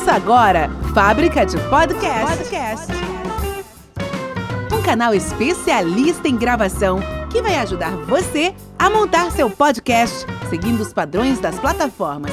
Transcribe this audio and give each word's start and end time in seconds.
Ouça 0.00 0.12
agora 0.12 0.70
Fábrica 0.94 1.44
de 1.44 1.58
Podcast. 1.68 2.38
Podcast. 2.38 2.92
Um 4.72 4.80
canal 4.80 5.12
especialista 5.12 6.26
em 6.26 6.38
gravação 6.38 7.00
que 7.30 7.42
vai 7.42 7.56
ajudar 7.56 7.90
você 8.06 8.54
a 8.78 8.88
montar 8.88 9.30
seu 9.30 9.50
podcast 9.50 10.24
seguindo 10.48 10.80
os 10.80 10.90
padrões 10.90 11.38
das 11.38 11.58
plataformas. 11.58 12.32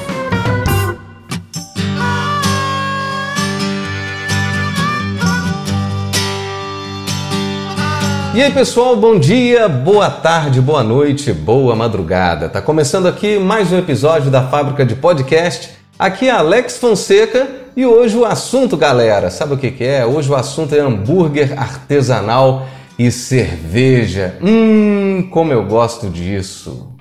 E 8.34 8.42
aí, 8.42 8.50
pessoal, 8.50 8.96
bom 8.96 9.18
dia, 9.18 9.68
boa 9.68 10.08
tarde, 10.08 10.62
boa 10.62 10.82
noite, 10.82 11.34
boa 11.34 11.76
madrugada. 11.76 12.48
Tá 12.48 12.62
começando 12.62 13.06
aqui 13.06 13.38
mais 13.38 13.70
um 13.70 13.78
episódio 13.78 14.30
da 14.30 14.48
Fábrica 14.48 14.86
de 14.86 14.94
Podcast. 14.94 15.77
Aqui 15.98 16.28
é 16.28 16.30
Alex 16.30 16.78
Fonseca 16.78 17.48
e 17.76 17.84
hoje 17.84 18.16
o 18.16 18.24
assunto, 18.24 18.76
galera, 18.76 19.30
sabe 19.30 19.54
o 19.54 19.58
que, 19.58 19.72
que 19.72 19.82
é? 19.82 20.06
Hoje 20.06 20.30
o 20.30 20.36
assunto 20.36 20.72
é 20.72 20.78
hambúrguer 20.78 21.60
artesanal 21.60 22.68
e 22.96 23.10
cerveja. 23.10 24.38
Hum, 24.40 25.28
como 25.28 25.52
eu 25.52 25.64
gosto 25.64 26.08
disso. 26.08 26.92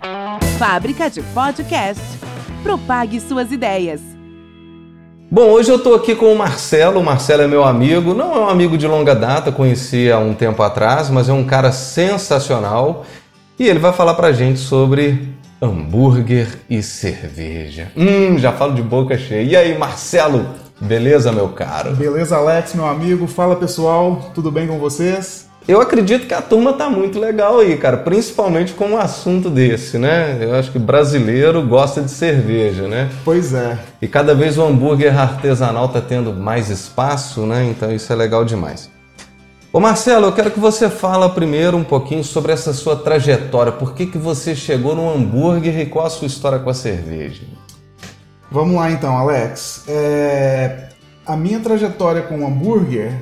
Fábrica 0.58 1.12
de 1.12 1.22
Podcast. 1.22 2.02
Propague 2.64 3.20
suas 3.20 3.52
ideias. 3.52 4.02
Bom, 5.30 5.48
hoje 5.52 5.70
eu 5.70 5.76
estou 5.76 5.94
aqui 5.94 6.16
com 6.16 6.34
o 6.34 6.38
Marcelo. 6.38 7.00
O 7.00 7.04
Marcelo 7.04 7.44
é 7.44 7.48
meu 7.48 7.64
amigo, 7.64 8.16
não 8.16 8.34
é 8.34 8.40
um 8.40 8.50
amigo 8.50 8.80
de 8.80 8.88
longa 8.88 9.14
data, 9.14 9.52
conheci 9.52 10.12
há 10.12 10.18
um 10.18 10.34
tempo 10.34 10.64
atrás, 10.64 11.12
mas 11.12 11.30
é 11.30 11.34
um 11.34 11.44
cara 11.44 11.72
sensacional 11.72 13.06
e 13.60 13.68
ele 13.68 13.80
vai 13.80 13.94
falar 13.94 14.16
pra 14.16 14.32
gente 14.32 14.60
sobre 14.60 15.37
hambúrguer 15.62 16.48
e 16.70 16.82
cerveja. 16.82 17.92
Hum, 17.96 18.38
já 18.38 18.52
falo 18.52 18.74
de 18.74 18.82
boca 18.82 19.18
cheia. 19.18 19.42
E 19.42 19.56
aí, 19.56 19.78
Marcelo? 19.78 20.46
Beleza, 20.80 21.32
meu 21.32 21.50
caro? 21.50 21.96
Beleza, 21.96 22.38
Alex, 22.38 22.76
meu 22.76 22.86
amigo. 22.86 23.26
Fala 23.28 23.56
pessoal, 23.56 24.32
tudo 24.36 24.52
bem 24.52 24.68
com 24.68 24.78
vocês? 24.78 25.48
Eu 25.68 25.82
acredito 25.82 26.28
que 26.28 26.34
a 26.34 26.42
turma 26.42 26.72
tá 26.72 26.90
muito 26.90 27.20
legal 27.20 27.60
aí, 27.60 27.76
cara, 27.76 27.98
principalmente 27.98 28.72
com 28.72 28.92
um 28.92 28.98
assunto 28.98 29.50
desse, 29.50 29.98
né? 29.98 30.38
Eu 30.40 30.56
acho 30.56 30.72
que 30.72 30.80
brasileiro 30.80 31.62
gosta 31.64 32.02
de 32.02 32.10
cerveja, 32.10 32.88
né? 32.88 33.10
Pois 33.26 33.54
é. 33.54 33.78
E 34.02 34.08
cada 34.08 34.34
vez 34.34 34.58
o 34.58 34.64
hambúrguer 34.64 35.20
artesanal 35.20 35.90
tá 35.90 36.00
tendo 36.00 36.32
mais 36.32 36.70
espaço, 36.70 37.46
né? 37.46 37.66
Então 37.70 37.92
isso 37.92 38.14
é 38.14 38.16
legal 38.16 38.46
demais. 38.46 38.90
Ô 39.72 39.82
Marcelo, 39.82 40.28
eu 40.28 40.32
quero 40.32 40.50
que 40.50 40.60
você 40.60 40.90
fala 40.90 41.30
primeiro 41.30 41.76
um 41.76 41.84
pouquinho 41.84 42.24
sobre 42.24 42.54
essa 42.54 42.74
sua 42.74 42.96
trajetória. 42.96 43.72
Por 43.72 43.94
que, 43.94 44.06
que 44.06 44.18
você 44.18 44.56
chegou 44.56 44.96
no 44.96 45.10
hambúrguer 45.10 45.78
e 45.80 45.86
qual 45.86 46.06
a 46.06 46.10
sua 46.10 46.26
história 46.26 46.58
com 46.58 46.70
a 46.70 46.74
cerveja? 46.74 47.44
Vamos 48.50 48.76
lá 48.76 48.90
então, 48.90 49.18
Alex. 49.18 49.84
É... 49.88 50.88
A 51.26 51.36
minha 51.36 51.60
trajetória 51.60 52.22
com 52.22 52.40
o 52.40 52.48
hambúrguer 52.48 53.14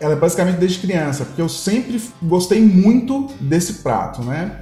ela 0.00 0.12
é 0.12 0.16
basicamente 0.16 0.56
desde 0.56 0.78
criança, 0.78 1.24
porque 1.24 1.42
eu 1.42 1.48
sempre 1.48 2.00
gostei 2.22 2.60
muito 2.60 3.28
desse 3.40 3.74
prato, 3.82 4.22
né? 4.22 4.60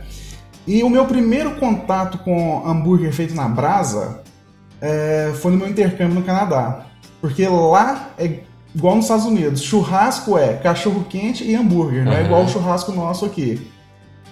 E 0.66 0.82
o 0.82 0.91
meu 0.91 1.04
primeiro 1.04 1.56
contato 1.56 2.18
com 2.18 2.66
hambúrguer 2.66 3.12
feito 3.12 3.34
na 3.34 3.48
brasa 3.48 4.22
é, 4.80 5.32
foi 5.41 5.52
no 5.52 5.58
meu 5.58 5.68
intercâmbio 5.68 6.16
no 6.16 6.22
Canadá. 6.22 6.86
Porque 7.20 7.46
lá 7.46 8.10
é 8.18 8.41
igual 8.77 8.94
nos 8.94 9.06
Estados 9.06 9.24
Unidos, 9.24 9.62
churrasco 9.62 10.36
é 10.36 10.52
cachorro 10.52 11.06
quente 11.08 11.42
e 11.42 11.55
hambúrguer, 11.55 12.05
não 12.05 12.12
uhum. 12.12 12.19
é 12.19 12.24
igual 12.24 12.44
o 12.44 12.48
churrasco 12.48 12.92
nosso 12.92 13.24
aqui. 13.24 13.66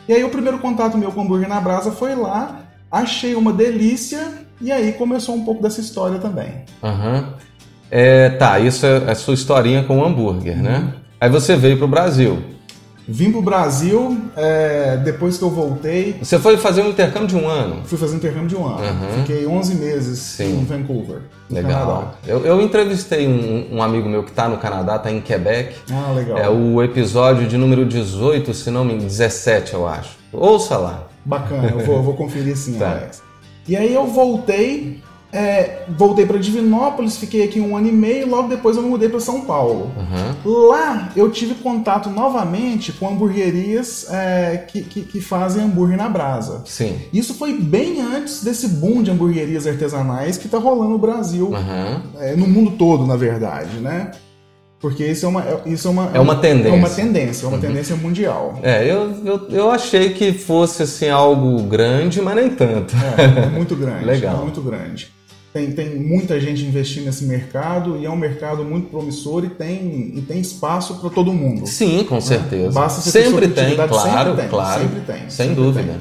E 0.06 0.12
aí 0.12 0.23
o 0.23 0.28
primeiro 0.28 0.59
contato 0.59 0.98
meu 0.98 1.11
com 1.11 1.23
hambúrguer 1.23 1.48
na 1.48 1.59
brasa 1.61 1.91
foi 1.91 2.14
lá, 2.14 2.61
achei 2.92 3.34
uma 3.34 3.55
delícia 3.55 4.45
e 4.61 4.70
aí 4.70 4.92
começou 4.92 5.34
um 5.34 5.45
pouco 5.45 5.62
dessa 5.62 5.81
história 5.81 6.19
também. 6.19 6.65
Aham. 6.83 7.15
Uhum. 7.15 7.45
É, 7.91 8.31
tá, 8.31 8.59
isso 8.59 8.84
é 8.84 9.11
a 9.11 9.15
sua 9.15 9.34
historinha 9.34 9.84
com 9.84 10.00
o 10.00 10.05
hambúrguer, 10.05 10.56
né? 10.56 10.77
uhum. 10.77 10.84
né? 10.84 10.95
Aí 11.20 11.31
você 11.31 11.56
veio 11.56 11.78
pro 11.78 11.89
Brasil. 11.89 12.42
Vim 13.06 13.30
pro 13.30 13.42
Brasil 13.42 14.19
é, 14.36 14.97
depois 14.97 15.37
que 15.37 15.44
eu 15.44 15.50
voltei. 15.50 16.16
Você 16.22 16.38
foi 16.38 16.56
fazer 16.56 16.82
um 16.82 16.88
intercâmbio 16.88 17.28
de 17.28 17.37
um 17.37 17.48
ano? 17.48 17.82
Fui 17.84 17.98
fazer 17.98 18.15
um 18.15 18.16
intercâmbio 18.16 18.48
de 18.48 18.56
um 18.56 18.66
ano. 18.66 18.78
Uhum. 18.78 19.20
Fiquei 19.20 19.47
11 19.47 19.75
meses 19.75 20.19
Sim. 20.19 20.60
em 20.60 20.65
Vancouver. 20.65 21.20
Legal. 21.50 22.14
Eu, 22.26 22.44
eu, 22.47 22.62
entrevistei 22.62 23.28
um, 23.28 23.76
um, 23.76 23.82
amigo 23.82 24.09
meu 24.09 24.22
que 24.22 24.31
está 24.31 24.48
no 24.48 24.56
Canadá, 24.56 24.97
está 24.97 25.12
em 25.12 25.20
Quebec. 25.20 25.76
Ah, 25.93 26.12
legal. 26.12 26.38
É 26.38 26.48
o 26.48 26.82
episódio 26.82 27.47
de 27.47 27.59
número 27.59 27.84
18, 27.84 28.54
se 28.54 28.70
não 28.70 28.84
me 28.84 28.94
engano, 28.94 29.09
17, 29.09 29.75
eu 29.75 29.87
acho. 29.87 30.16
Ouça 30.32 30.78
lá. 30.78 31.06
Bacana, 31.25 31.69
eu 31.69 31.81
vou, 31.81 31.97
eu 31.97 32.03
vou 32.03 32.14
conferir 32.14 32.56
sim, 32.56 32.78
tá. 32.78 33.03
E 33.69 33.76
aí 33.76 33.94
eu 33.94 34.06
voltei 34.06 35.03
é, 35.34 35.83
voltei 35.89 36.25
para 36.25 36.39
Divinópolis, 36.39 37.17
fiquei 37.17 37.43
aqui 37.43 37.61
um 37.61 37.77
ano 37.77 37.89
e 37.89 37.93
meio, 37.93 38.28
logo 38.28 38.47
depois 38.47 38.77
eu 38.77 38.84
me 38.84 38.89
mudei 38.89 39.09
para 39.09 39.19
São 39.19 39.41
Paulo. 39.41 39.91
Uhum. 39.97 40.69
Lá 40.69 41.11
eu 41.17 41.28
tive 41.28 41.56
contato 41.56 42.09
novamente 42.09 42.93
com 42.93 43.09
hamburguerias 43.09 44.06
é, 44.11 44.65
que, 44.69 44.83
que, 44.83 45.00
que, 45.03 45.21
fazem 45.21 45.65
hambúrguer 45.65 45.97
na 45.97 46.09
brasa. 46.09 46.62
Sim. 46.67 47.00
Isso 47.12 47.34
foi 47.34 47.53
bem 47.53 48.00
antes 48.00 48.44
desse 48.44 48.69
boom 48.69 49.03
de 49.03 49.11
hamburguerias 49.11 49.67
artesanais 49.67 50.39
que 50.39 50.47
está 50.47 50.59
rolando 50.59 50.91
no 50.91 50.99
Brasil, 50.99 51.49
uhum. 51.49 52.00
é, 52.21 52.37
no 52.37 52.47
mundo 52.47 52.71
todo, 52.78 53.05
na 53.05 53.17
verdade, 53.17 53.78
né? 53.78 54.12
Porque 54.78 55.05
isso 55.05 55.25
é 55.25 55.28
uma, 55.28 55.44
isso 55.67 55.89
é 55.89 55.91
uma, 55.91 56.11
é 56.15 56.21
uma 56.21 56.37
tendência. 56.37 56.69
É 56.69 56.78
uma 56.78 56.91
tendência, 56.91 57.44
é 57.44 57.49
uma 57.49 57.56
uhum. 57.56 57.61
tendência 57.61 57.97
mundial. 57.97 58.61
É, 58.62 58.84
eu, 58.84 59.15
eu, 59.25 59.49
eu 59.50 59.71
achei 59.71 60.11
que 60.11 60.33
fosse 60.33 60.84
assim 60.84 61.09
algo 61.09 61.61
grande, 61.62 62.21
mas 62.21 62.37
nem 62.37 62.50
tanto. 62.50 62.94
É, 63.19 63.47
é 63.47 63.47
muito 63.47 63.75
grande. 63.75 64.05
Legal. 64.06 64.37
É 64.37 64.43
muito 64.43 64.61
grande 64.61 65.15
tem, 65.54 65.70
tem 65.70 65.94
muita 65.94 66.41
gente 66.41 66.65
investindo 66.65 67.04
nesse 67.04 67.25
mercado 67.25 67.97
e 67.97 68.04
é 68.04 68.10
um 68.10 68.16
mercado 68.16 68.65
muito 68.65 68.88
promissor 68.91 69.44
e 69.44 69.50
tem, 69.50 70.12
e 70.16 70.20
tem 70.20 70.41
espaço 70.41 70.97
para 70.97 71.09
todo 71.09 71.32
mundo. 71.32 71.65
Sim, 71.65 72.03
com 72.03 72.16
né? 72.16 72.20
certeza. 72.20 72.72
Basta 72.72 73.09
sempre 73.09 73.47
tem, 73.47 73.76
claro, 73.76 73.94
sempre 73.94 74.34
tem, 74.34 74.48
claro. 74.48 74.82
Sempre 74.82 75.00
tem. 75.03 75.16
Sem 75.20 75.31
sempre 75.31 75.54
dúvida. 75.54 75.93
Tem. 75.93 76.00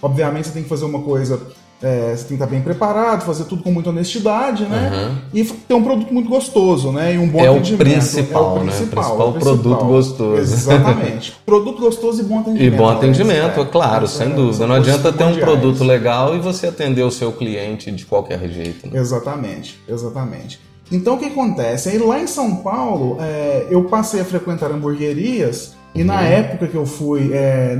Obviamente 0.00 0.46
você 0.46 0.54
tem 0.54 0.62
que 0.62 0.68
fazer 0.68 0.84
uma 0.84 1.00
coisa 1.00 1.42
é, 1.82 2.14
você 2.16 2.24
tem 2.24 2.28
que 2.28 2.34
estar 2.34 2.46
bem 2.46 2.62
preparado, 2.62 3.24
fazer 3.24 3.44
tudo 3.44 3.62
com 3.62 3.72
muita 3.72 3.90
honestidade, 3.90 4.64
né? 4.64 4.92
Uhum. 4.94 5.18
E 5.34 5.44
ter 5.44 5.74
um 5.74 5.82
produto 5.82 6.14
muito 6.14 6.28
gostoso, 6.28 6.92
né? 6.92 7.14
E 7.14 7.18
um 7.18 7.28
bom 7.28 7.40
é 7.40 7.48
atendimento. 7.48 7.80
O 7.80 7.92
principal, 7.92 8.56
é 8.56 8.60
o 8.60 8.60
principal, 8.60 8.64
né? 8.64 8.72
O 8.72 8.74
principal, 8.74 9.28
o 9.28 9.32
produto 9.32 9.84
gostoso. 9.84 10.40
Exatamente. 10.40 11.32
produto 11.44 11.80
gostoso 11.80 12.20
e 12.20 12.24
bom 12.24 12.40
atendimento. 12.40 12.74
E 12.74 12.76
bom 12.76 12.88
atendimento, 12.88 13.60
é, 13.60 13.64
claro, 13.64 14.04
é, 14.04 14.08
sem 14.08 14.30
dúvida. 14.30 14.66
Não 14.66 14.76
adianta 14.76 15.12
ter 15.12 15.24
um 15.24 15.34
produto 15.34 15.82
legal 15.82 16.36
e 16.36 16.38
você 16.38 16.68
atender 16.68 17.02
o 17.02 17.10
seu 17.10 17.32
cliente 17.32 17.90
de 17.90 18.06
qualquer 18.06 18.48
jeito. 18.48 18.88
Né? 18.88 19.00
Exatamente, 19.00 19.80
exatamente. 19.88 20.60
Então 20.90 21.14
o 21.14 21.18
que 21.18 21.24
acontece? 21.24 21.88
Aí 21.88 21.98
lá 21.98 22.20
em 22.20 22.26
São 22.26 22.56
Paulo, 22.56 23.16
é, 23.20 23.66
eu 23.70 23.84
passei 23.84 24.20
a 24.20 24.24
frequentar 24.24 24.70
hamburguerias 24.70 25.74
e 25.94 26.02
na 26.02 26.20
uhum. 26.20 26.26
época 26.26 26.66
que 26.68 26.74
eu 26.74 26.86
fui, 26.86 27.32
é, 27.32 27.78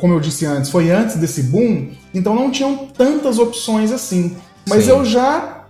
como 0.00 0.14
eu 0.14 0.20
disse 0.20 0.44
antes, 0.44 0.70
foi 0.70 0.90
antes 0.90 1.16
desse 1.16 1.44
boom, 1.44 1.90
então 2.12 2.34
não 2.34 2.50
tinham 2.50 2.86
tantas 2.86 3.38
opções 3.38 3.92
assim. 3.92 4.36
Mas 4.68 4.84
Sim. 4.84 4.90
eu 4.90 5.04
já 5.04 5.64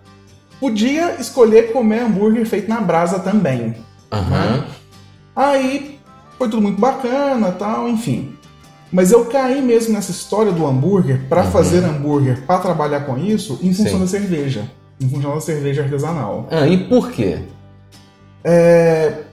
podia 0.58 1.16
escolher 1.20 1.72
comer 1.72 2.00
hambúrguer 2.00 2.46
feito 2.46 2.68
na 2.68 2.80
brasa 2.80 3.18
também. 3.18 3.74
Uhum. 4.12 4.30
Né? 4.30 4.64
Aí 5.36 5.98
foi 6.38 6.48
tudo 6.48 6.62
muito 6.62 6.80
bacana 6.80 7.52
tal, 7.52 7.88
enfim. 7.88 8.34
Mas 8.90 9.12
eu 9.12 9.26
caí 9.26 9.60
mesmo 9.60 9.92
nessa 9.92 10.10
história 10.10 10.52
do 10.52 10.66
hambúrguer 10.66 11.28
para 11.28 11.42
uhum. 11.42 11.50
fazer 11.50 11.84
hambúrguer, 11.84 12.46
para 12.46 12.60
trabalhar 12.60 13.00
com 13.00 13.18
isso, 13.18 13.58
em 13.60 13.74
função 13.74 13.94
Sim. 13.94 14.00
da 14.00 14.06
cerveja. 14.06 14.70
Em 15.00 15.08
função 15.08 15.34
da 15.34 15.40
cerveja 15.40 15.82
artesanal. 15.82 16.46
Ah, 16.50 16.66
e 16.66 16.78
por 16.88 17.10
quê? 17.10 17.40
É, 18.42 19.24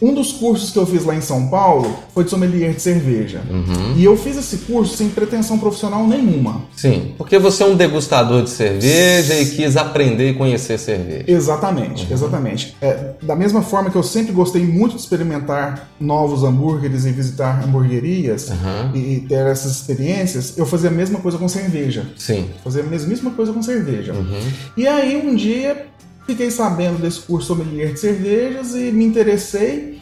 um 0.00 0.12
dos 0.12 0.32
cursos 0.32 0.70
que 0.70 0.78
eu 0.78 0.86
fiz 0.86 1.04
lá 1.04 1.14
em 1.14 1.20
São 1.20 1.48
Paulo 1.48 1.96
foi 2.12 2.24
de 2.24 2.30
sommelier 2.30 2.74
de 2.74 2.82
cerveja. 2.82 3.40
Uhum. 3.48 3.94
E 3.96 4.04
eu 4.04 4.16
fiz 4.16 4.36
esse 4.36 4.58
curso 4.58 4.96
sem 4.96 5.08
pretensão 5.08 5.58
profissional 5.58 6.06
nenhuma. 6.06 6.62
Sim, 6.74 7.14
porque 7.16 7.38
você 7.38 7.62
é 7.62 7.66
um 7.66 7.76
degustador 7.76 8.42
de 8.42 8.50
cerveja 8.50 9.34
e 9.34 9.46
quis 9.46 9.76
aprender 9.76 10.30
e 10.30 10.34
conhecer 10.34 10.78
cerveja. 10.78 11.24
Exatamente, 11.26 12.06
uhum. 12.06 12.12
exatamente. 12.12 12.76
É, 12.80 13.14
da 13.22 13.34
mesma 13.34 13.62
forma 13.62 13.90
que 13.90 13.96
eu 13.96 14.02
sempre 14.02 14.32
gostei 14.32 14.64
muito 14.64 14.96
de 14.96 15.00
experimentar 15.00 15.88
novos 15.98 16.44
hambúrgueres 16.44 17.04
e 17.06 17.10
visitar 17.10 17.64
hamburguerias 17.64 18.50
uhum. 18.50 18.94
e, 18.94 19.20
ter 19.20 19.46
essas 19.46 19.72
experiências, 19.72 20.56
eu 20.56 20.66
fazia 20.66 20.90
a 20.90 20.92
mesma 20.92 21.20
coisa 21.20 21.38
com 21.38 21.48
cerveja. 21.48 22.06
Sim. 22.16 22.50
Fazia 22.62 22.82
a 22.82 22.86
mesma 22.86 23.30
coisa 23.30 23.52
com 23.52 23.62
cerveja. 23.62 24.12
Uhum. 24.12 24.40
E 24.76 24.86
aí 24.86 25.16
um 25.16 25.34
dia 25.34 25.86
Fiquei 26.26 26.50
sabendo 26.50 27.00
desse 27.00 27.20
curso 27.20 27.46
sommelier 27.46 27.92
de 27.92 28.00
cervejas 28.00 28.74
e 28.74 28.90
me 28.90 29.04
interessei. 29.04 29.95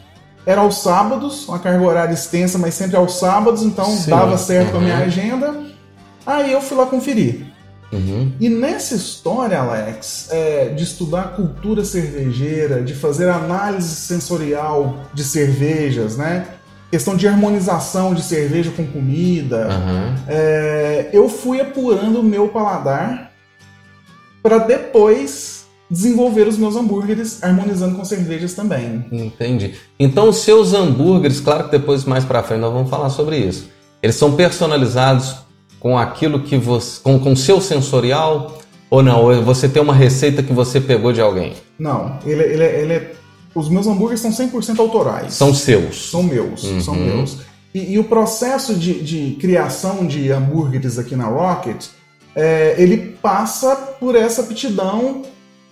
Era 0.47 0.61
aos 0.61 0.83
sábados, 0.83 1.49
uma 1.49 1.59
carga 1.59 1.83
horária 1.83 2.13
extensa, 2.13 2.59
mas 2.59 2.75
sempre 2.75 2.97
aos 2.97 3.19
sábados, 3.19 3.63
então 3.63 3.87
Sim. 3.87 4.11
dava 4.11 4.37
certo 4.37 4.75
uhum. 4.75 4.81
a 4.81 4.83
minha 4.83 4.99
agenda. 4.99 5.55
Aí 6.27 6.53
eu 6.53 6.61
fui 6.61 6.77
lá 6.77 6.87
conferir. 6.87 7.47
Uhum. 7.93 8.33
E 8.41 8.49
nessa 8.49 8.95
história, 8.95 9.59
Alex, 9.59 10.29
é, 10.31 10.71
de 10.71 10.83
estudar 10.83 11.35
cultura 11.37 11.85
cervejeira, 11.85 12.83
de 12.83 12.95
fazer 12.95 13.29
análise 13.29 13.95
sensorial 13.95 14.97
de 15.15 15.23
cervejas, 15.23 16.17
né? 16.17 16.47
Questão 16.91 17.17
de 17.17 17.27
harmonização 17.27 18.15
de 18.15 18.23
cerveja 18.23 18.71
com 18.71 18.87
comida, 18.87 19.69
uhum. 19.69 20.15
é, 20.29 21.11
eu 21.13 21.29
fui 21.29 21.61
apurando 21.61 22.21
o 22.21 22.23
meu 22.23 22.49
paladar 22.49 23.33
para 24.43 24.59
depois 24.59 25.54
desenvolver 25.95 26.49
os 26.49 26.59
meus 26.59 26.75
hambúrgueres 26.75 27.43
harmonizando 27.43 27.97
com 27.97 28.05
cervejas 28.05 28.53
também. 28.53 29.07
Entendi. 29.13 29.75
Então 29.99 30.29
os 30.29 30.39
seus 30.39 30.75
hambúrgueres, 30.75 31.41
claro 31.41 31.65
que 31.65 31.71
depois 31.71 32.05
mais 32.05 32.25
para 32.25 32.43
frente 32.43 32.61
nós 32.61 32.73
vamos 32.73 32.91
falar 32.91 33.11
sobre 33.11 33.39
isso. 33.39 33.71
Eles 34.03 34.17
são 34.17 34.35
personalizados 34.35 35.37
com 35.79 35.97
aquilo 35.97 36.41
que 36.41 36.57
você, 36.57 37.01
com 37.01 37.19
com 37.19 37.37
seu 37.37 37.61
sensorial 37.61 38.59
ou 38.91 39.03
não? 39.03 39.23
Ou 39.23 39.43
você 39.43 39.69
tem 39.69 39.81
uma 39.81 39.95
receita 39.95 40.43
que 40.43 40.53
você 40.53 40.81
pegou 40.81 41.13
de 41.13 41.21
alguém? 41.21 41.55
Não, 41.79 42.19
ele, 42.27 42.43
ele, 42.43 42.65
ele 42.65 42.93
é, 42.93 43.13
os 43.55 43.69
meus 43.69 43.87
hambúrgueres 43.87 44.21
são 44.21 44.33
100% 44.33 44.79
autorais. 44.81 45.35
São 45.35 45.55
seus. 45.55 46.11
São 46.11 46.23
meus, 46.23 46.61
são 46.85 46.95
meus. 46.95 47.39
E, 47.73 47.93
e 47.93 47.99
o 47.99 48.05
processo 48.05 48.75
de, 48.75 49.01
de 49.01 49.37
criação 49.41 50.07
de 50.07 50.31
hambúrgueres 50.33 50.99
aqui 50.99 51.15
na 51.15 51.27
Rocket, 51.27 51.87
é, 52.35 52.75
ele 52.79 53.17
passa 53.23 53.77
por 53.77 54.17
essa 54.17 54.43
aptidão, 54.43 55.23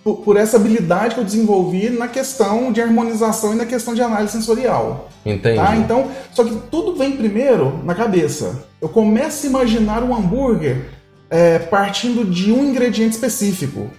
por, 0.03 0.17
por 0.17 0.37
essa 0.37 0.57
habilidade 0.57 1.15
que 1.15 1.21
eu 1.21 1.25
desenvolvi 1.25 1.89
na 1.89 2.07
questão 2.07 2.71
de 2.71 2.81
harmonização 2.81 3.53
e 3.53 3.55
na 3.55 3.65
questão 3.65 3.93
de 3.93 4.01
análise 4.01 4.33
sensorial. 4.33 5.09
Entendi. 5.25 5.55
Tá? 5.55 5.75
Então, 5.77 6.11
só 6.31 6.43
que 6.43 6.55
tudo 6.69 6.95
vem 6.95 7.15
primeiro 7.15 7.79
na 7.83 7.95
cabeça. 7.95 8.65
Eu 8.81 8.89
começo 8.89 9.45
a 9.45 9.49
imaginar 9.49 10.03
um 10.03 10.13
hambúrguer 10.13 10.89
é, 11.29 11.57
partindo 11.57 12.25
de 12.25 12.51
um 12.51 12.63
ingrediente 12.65 13.15
específico. 13.15 13.89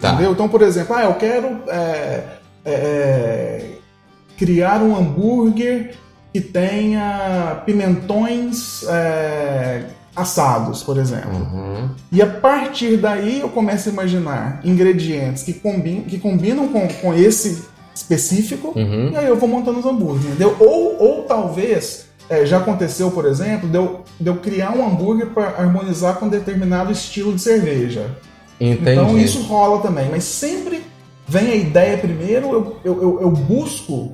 Tá. 0.00 0.12
Entendeu? 0.12 0.32
Então, 0.32 0.48
por 0.48 0.62
exemplo, 0.62 0.94
ah, 0.94 1.02
eu 1.02 1.14
quero 1.14 1.58
é, 1.68 2.22
é, 2.64 3.64
criar 4.38 4.80
um 4.82 4.96
hambúrguer 4.96 5.94
que 6.32 6.40
tenha 6.40 7.60
pimentões 7.66 8.84
é, 8.88 9.82
assados, 10.20 10.82
por 10.82 10.96
exemplo. 10.98 11.30
Uhum. 11.34 11.88
E 12.12 12.20
a 12.22 12.26
partir 12.26 12.96
daí 12.96 13.40
eu 13.40 13.48
começo 13.48 13.88
a 13.88 13.92
imaginar 13.92 14.60
ingredientes 14.64 15.42
que, 15.42 15.52
combin, 15.52 16.02
que 16.02 16.18
combinam 16.18 16.68
com, 16.68 16.86
com 16.88 17.14
esse 17.14 17.64
específico, 17.94 18.72
Uhum. 18.76 19.10
e 19.12 19.16
aí 19.16 19.26
eu 19.26 19.36
vou 19.36 19.48
montando 19.48 19.78
os 19.80 19.86
hambúrgueres, 19.86 20.26
entendeu? 20.26 20.56
Ou, 20.60 20.96
ou 21.02 21.22
talvez, 21.24 22.06
é, 22.28 22.46
já 22.46 22.58
aconteceu, 22.58 23.10
por 23.10 23.24
exemplo, 23.24 23.68
de 23.68 23.76
eu, 23.76 24.00
de 24.20 24.28
eu 24.28 24.36
criar 24.36 24.72
um 24.76 24.86
hambúrguer 24.86 25.26
para 25.28 25.48
harmonizar 25.58 26.16
com 26.16 26.28
determinado 26.28 26.92
estilo 26.92 27.34
de 27.34 27.40
cerveja. 27.42 28.16
Entendi. 28.60 28.90
Então 28.92 29.18
isso 29.18 29.42
rola 29.42 29.80
também, 29.82 30.08
mas 30.10 30.24
sempre 30.24 30.82
vem 31.26 31.50
a 31.50 31.54
ideia 31.56 31.98
primeiro, 31.98 32.52
eu, 32.52 32.76
eu, 32.84 33.02
eu- 33.02 33.20
eu 33.22 33.30
busco 33.30 34.12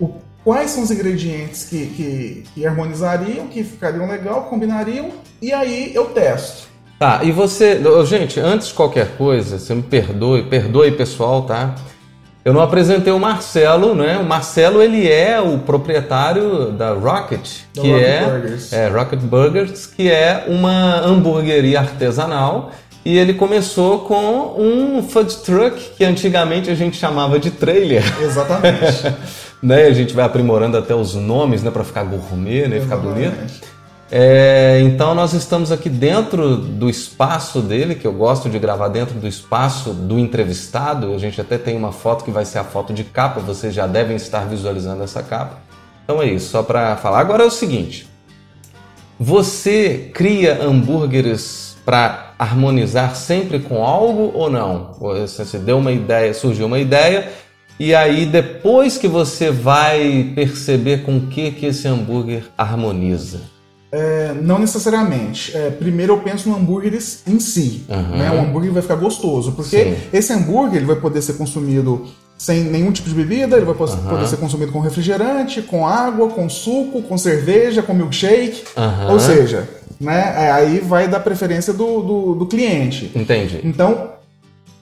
o- 0.00 0.14
quais 0.44 0.70
são 0.70 0.82
os 0.82 0.90
ingredientes 0.90 1.64
que, 1.64 1.86
que, 1.86 2.44
que 2.54 2.66
harmonizariam, 2.66 3.46
que 3.46 3.62
ficariam 3.62 4.08
legal, 4.08 4.44
combinariam, 4.44 5.10
e 5.40 5.52
aí 5.52 5.92
eu 5.94 6.06
testo. 6.06 6.68
Tá, 6.98 7.20
e 7.22 7.30
você. 7.30 7.80
Gente, 8.06 8.40
antes 8.40 8.68
de 8.68 8.74
qualquer 8.74 9.16
coisa, 9.16 9.58
você 9.58 9.72
me 9.74 9.82
perdoe, 9.82 10.42
perdoe 10.42 10.90
pessoal, 10.90 11.42
tá? 11.42 11.74
Eu 12.44 12.52
não 12.52 12.60
apresentei 12.60 13.12
o 13.12 13.20
Marcelo, 13.20 13.94
né? 13.94 14.16
O 14.16 14.24
Marcelo, 14.24 14.82
ele 14.82 15.06
é 15.06 15.40
o 15.40 15.58
proprietário 15.58 16.72
da 16.72 16.92
Rocket, 16.92 17.46
Da 17.74 17.82
que 17.82 17.90
Rocket 17.92 18.06
é, 18.08 18.24
Burgers. 18.24 18.72
é 18.72 18.88
Rocket 18.88 19.20
Burgers, 19.20 19.86
que 19.86 20.10
é 20.10 20.44
uma 20.48 21.00
hamburgueria 21.00 21.80
artesanal. 21.80 22.72
E 23.04 23.16
ele 23.16 23.34
começou 23.34 24.00
com 24.00 24.54
um 24.58 25.02
food 25.02 25.36
truck 25.38 25.90
que 25.96 26.04
antigamente 26.04 26.70
a 26.70 26.74
gente 26.74 26.96
chamava 26.96 27.38
de 27.38 27.50
trailer, 27.50 28.02
Exatamente. 28.20 29.14
né? 29.62 29.84
A 29.84 29.92
gente 29.92 30.14
vai 30.14 30.24
aprimorando 30.24 30.76
até 30.76 30.94
os 30.94 31.14
nomes, 31.14 31.62
né, 31.62 31.70
para 31.70 31.84
ficar 31.84 32.04
gourmet, 32.04 32.68
né, 32.68 32.80
ficar 32.80 32.96
bonito. 32.96 33.68
É, 34.10 34.80
então 34.84 35.14
nós 35.14 35.34
estamos 35.34 35.70
aqui 35.70 35.90
dentro 35.90 36.56
do 36.56 36.88
espaço 36.88 37.60
dele, 37.60 37.94
que 37.94 38.06
eu 38.06 38.12
gosto 38.12 38.48
de 38.48 38.58
gravar 38.58 38.88
dentro 38.88 39.18
do 39.18 39.28
espaço 39.28 39.92
do 39.92 40.18
entrevistado. 40.18 41.14
A 41.14 41.18
gente 41.18 41.40
até 41.40 41.58
tem 41.58 41.76
uma 41.76 41.92
foto 41.92 42.24
que 42.24 42.30
vai 42.30 42.44
ser 42.44 42.58
a 42.58 42.64
foto 42.64 42.94
de 42.94 43.04
capa, 43.04 43.40
vocês 43.40 43.74
já 43.74 43.86
devem 43.86 44.16
estar 44.16 44.46
visualizando 44.48 45.02
essa 45.02 45.22
capa. 45.22 45.58
Então 46.04 46.22
é 46.22 46.26
isso, 46.26 46.50
só 46.50 46.62
para 46.62 46.96
falar. 46.96 47.20
Agora 47.20 47.42
é 47.42 47.46
o 47.46 47.50
seguinte: 47.50 48.08
você 49.20 50.10
cria 50.14 50.62
hambúrgueres 50.62 51.76
para 51.84 52.32
harmonizar 52.38 53.14
sempre 53.14 53.58
com 53.58 53.84
algo 53.84 54.30
ou 54.34 54.48
não? 54.48 54.94
Você 54.98 55.58
deu 55.58 55.78
uma 55.78 55.92
ideia, 55.92 56.32
surgiu 56.32 56.66
uma 56.66 56.78
ideia 56.78 57.30
e 57.78 57.94
aí 57.94 58.26
depois 58.26 58.98
que 58.98 59.08
você 59.08 59.50
vai 59.50 60.32
perceber 60.34 61.02
com 61.02 61.16
o 61.16 61.26
que 61.28 61.50
que 61.52 61.66
esse 61.66 61.86
hambúrguer 61.86 62.44
harmoniza. 62.56 63.40
É, 63.90 64.34
não 64.42 64.58
necessariamente. 64.58 65.56
É, 65.56 65.70
primeiro 65.70 66.14
eu 66.14 66.18
penso 66.18 66.48
no 66.48 66.56
hambúrguer 66.56 66.92
em 66.94 67.40
si. 67.40 67.84
Aham. 67.88 68.16
Né? 68.16 68.30
O 68.30 68.40
hambúrguer 68.40 68.72
vai 68.72 68.82
ficar 68.82 68.96
gostoso. 68.96 69.52
Porque 69.52 69.84
Sim. 69.84 69.96
esse 70.12 70.32
hambúrguer 70.32 70.76
ele 70.76 70.86
vai 70.86 70.96
poder 70.96 71.22
ser 71.22 71.34
consumido 71.34 72.06
sem 72.36 72.62
nenhum 72.64 72.92
tipo 72.92 73.08
de 73.08 73.14
bebida, 73.14 73.56
ele 73.56 73.66
vai 73.66 73.74
Aham. 73.74 74.08
poder 74.08 74.28
ser 74.28 74.36
consumido 74.36 74.70
com 74.70 74.78
refrigerante, 74.78 75.60
com 75.60 75.86
água, 75.86 76.28
com 76.28 76.48
suco, 76.48 77.02
com 77.02 77.18
cerveja, 77.18 77.82
com 77.82 77.92
milkshake. 77.92 78.62
Aham. 78.76 79.12
Ou 79.12 79.18
seja, 79.18 79.68
né, 80.00 80.34
é, 80.36 80.50
aí 80.52 80.78
vai 80.78 81.08
da 81.08 81.18
preferência 81.18 81.72
do, 81.72 82.00
do, 82.00 82.34
do 82.36 82.46
cliente. 82.46 83.10
Entendi. 83.14 83.60
Então, 83.64 84.12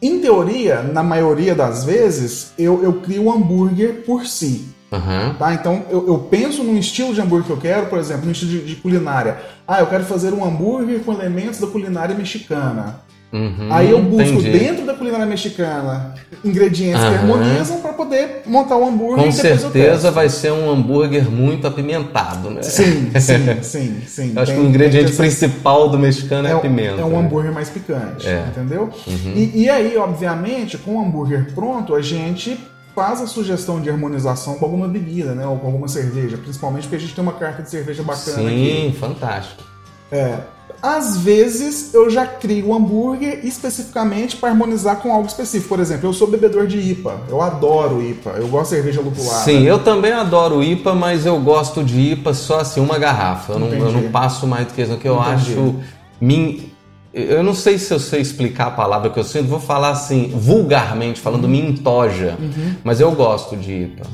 em 0.00 0.20
teoria, 0.20 0.82
na 0.82 1.02
maioria 1.02 1.54
das 1.54 1.84
vezes, 1.84 2.52
eu, 2.58 2.82
eu 2.82 2.94
crio 3.00 3.24
o 3.24 3.32
hambúrguer 3.32 4.02
por 4.04 4.26
si. 4.26 4.68
Aham. 4.92 5.34
Tá? 5.38 5.54
Então 5.54 5.84
eu, 5.90 6.06
eu 6.06 6.18
penso 6.18 6.62
num 6.62 6.76
estilo 6.76 7.12
de 7.12 7.20
hambúrguer 7.20 7.46
que 7.46 7.52
eu 7.52 7.56
quero, 7.56 7.86
por 7.86 7.98
exemplo, 7.98 8.26
no 8.26 8.32
estilo 8.32 8.52
de, 8.52 8.64
de 8.64 8.76
culinária. 8.76 9.38
Ah, 9.66 9.80
eu 9.80 9.86
quero 9.86 10.04
fazer 10.04 10.32
um 10.32 10.44
hambúrguer 10.44 11.00
com 11.00 11.12
elementos 11.12 11.58
da 11.58 11.66
culinária 11.66 12.14
mexicana. 12.14 13.00
Uhum, 13.32 13.68
Aí 13.70 13.90
eu 13.90 14.00
busco 14.00 14.38
entendi. 14.38 14.50
dentro 14.58 14.86
da 14.86 14.94
culinária 14.94 15.26
mexicana 15.26 16.14
ingredientes 16.44 17.00
que 17.00 17.06
Aham. 17.06 17.14
harmonizam 17.18 17.80
para 17.80 17.92
poder 17.92 18.42
montar 18.46 18.76
o 18.76 18.86
hambúrguer 18.86 19.24
Com 19.24 19.28
e 19.28 19.32
certeza 19.32 20.10
vai 20.12 20.28
ser 20.28 20.52
um 20.52 20.70
hambúrguer 20.70 21.28
muito 21.30 21.66
apimentado, 21.66 22.50
né? 22.50 22.62
Sim, 22.62 23.10
sim, 23.20 23.62
sim, 23.62 24.00
sim. 24.06 24.32
Acho 24.36 24.52
Tem- 24.52 24.60
que 24.60 24.66
o 24.66 24.68
ingrediente 24.68 25.08
tem 25.08 25.16
principal 25.16 25.88
do 25.88 25.98
mexicano 25.98 26.46
é, 26.46 26.52
a 26.52 26.56
um- 26.56 26.60
pimenta. 26.60 27.00
É 27.00 27.04
um 27.04 27.10
né? 27.10 27.18
hambúrguer 27.18 27.52
mais 27.52 27.68
picante, 27.68 28.26
É. 28.28 28.46
entendeu? 28.48 28.90
E, 29.06 29.62
e 29.64 29.68
aí, 29.70 29.96
obviamente, 29.98 30.78
com 30.78 30.92
o 30.96 31.00
hambúrguer 31.02 31.52
pronto, 31.52 31.94
a 31.96 32.00
gente 32.00 32.56
faz 32.94 33.20
a 33.20 33.26
sugestão 33.26 33.80
de 33.80 33.90
harmonização 33.90 34.54
com 34.54 34.64
alguma 34.64 34.86
bebida, 34.88 35.34
né? 35.34 35.46
Ou 35.46 35.58
com 35.58 35.66
alguma 35.66 35.88
cerveja, 35.88 36.38
principalmente 36.38 36.84
porque 36.84 36.96
a 36.96 37.00
gente 37.00 37.14
tem 37.14 37.22
uma 37.22 37.34
carta 37.34 37.62
de 37.62 37.68
cerveja 37.68 38.02
bacana 38.02 38.48
aqui. 38.48 38.92
Sim, 38.92 38.96
fantástico. 38.98 39.62
É. 40.10 40.38
Às 40.86 41.16
vezes 41.16 41.92
eu 41.92 42.08
já 42.08 42.24
crio 42.24 42.68
o 42.68 42.74
hambúrguer 42.74 43.40
especificamente 43.44 44.36
para 44.36 44.50
harmonizar 44.50 44.98
com 44.98 45.12
algo 45.12 45.26
específico. 45.26 45.68
Por 45.68 45.80
exemplo, 45.80 46.08
eu 46.08 46.12
sou 46.12 46.28
bebedor 46.28 46.68
de 46.68 46.78
IPA. 46.78 47.22
Eu 47.28 47.42
adoro 47.42 48.00
IPA. 48.00 48.30
Eu 48.38 48.46
gosto 48.46 48.70
de 48.70 48.76
cerveja 48.76 49.00
lupulada. 49.00 49.42
Sim, 49.42 49.62
eu 49.64 49.80
também 49.80 50.12
adoro 50.12 50.62
IPA, 50.62 50.94
mas 50.94 51.26
eu 51.26 51.40
gosto 51.40 51.82
de 51.82 52.12
IPA 52.12 52.32
só 52.34 52.60
assim, 52.60 52.80
uma 52.80 52.98
garrafa. 52.98 53.54
Eu 53.54 53.58
não, 53.58 53.68
eu 53.68 53.90
não 53.90 54.10
passo 54.12 54.46
mais 54.46 54.68
do 54.68 54.74
que 54.74 54.82
isso, 54.82 54.96
que 54.96 55.08
eu 55.08 55.16
Entendi. 55.20 55.52
acho. 55.52 55.74
Min... 56.20 56.70
Eu 57.12 57.42
não 57.42 57.54
sei 57.54 57.78
se 57.78 57.92
eu 57.92 57.98
sei 57.98 58.20
explicar 58.20 58.66
a 58.66 58.70
palavra 58.70 59.10
que 59.10 59.18
eu 59.18 59.24
sinto, 59.24 59.48
vou 59.48 59.58
falar 59.58 59.88
assim, 59.88 60.28
vulgarmente, 60.36 61.18
falando 61.18 61.44
Uhum. 61.44 61.50
me 61.50 61.60
entoja. 61.62 62.36
Mas 62.84 63.00
eu 63.00 63.10
gosto 63.10 63.56
de 63.56 63.72
IPA. 63.72 64.06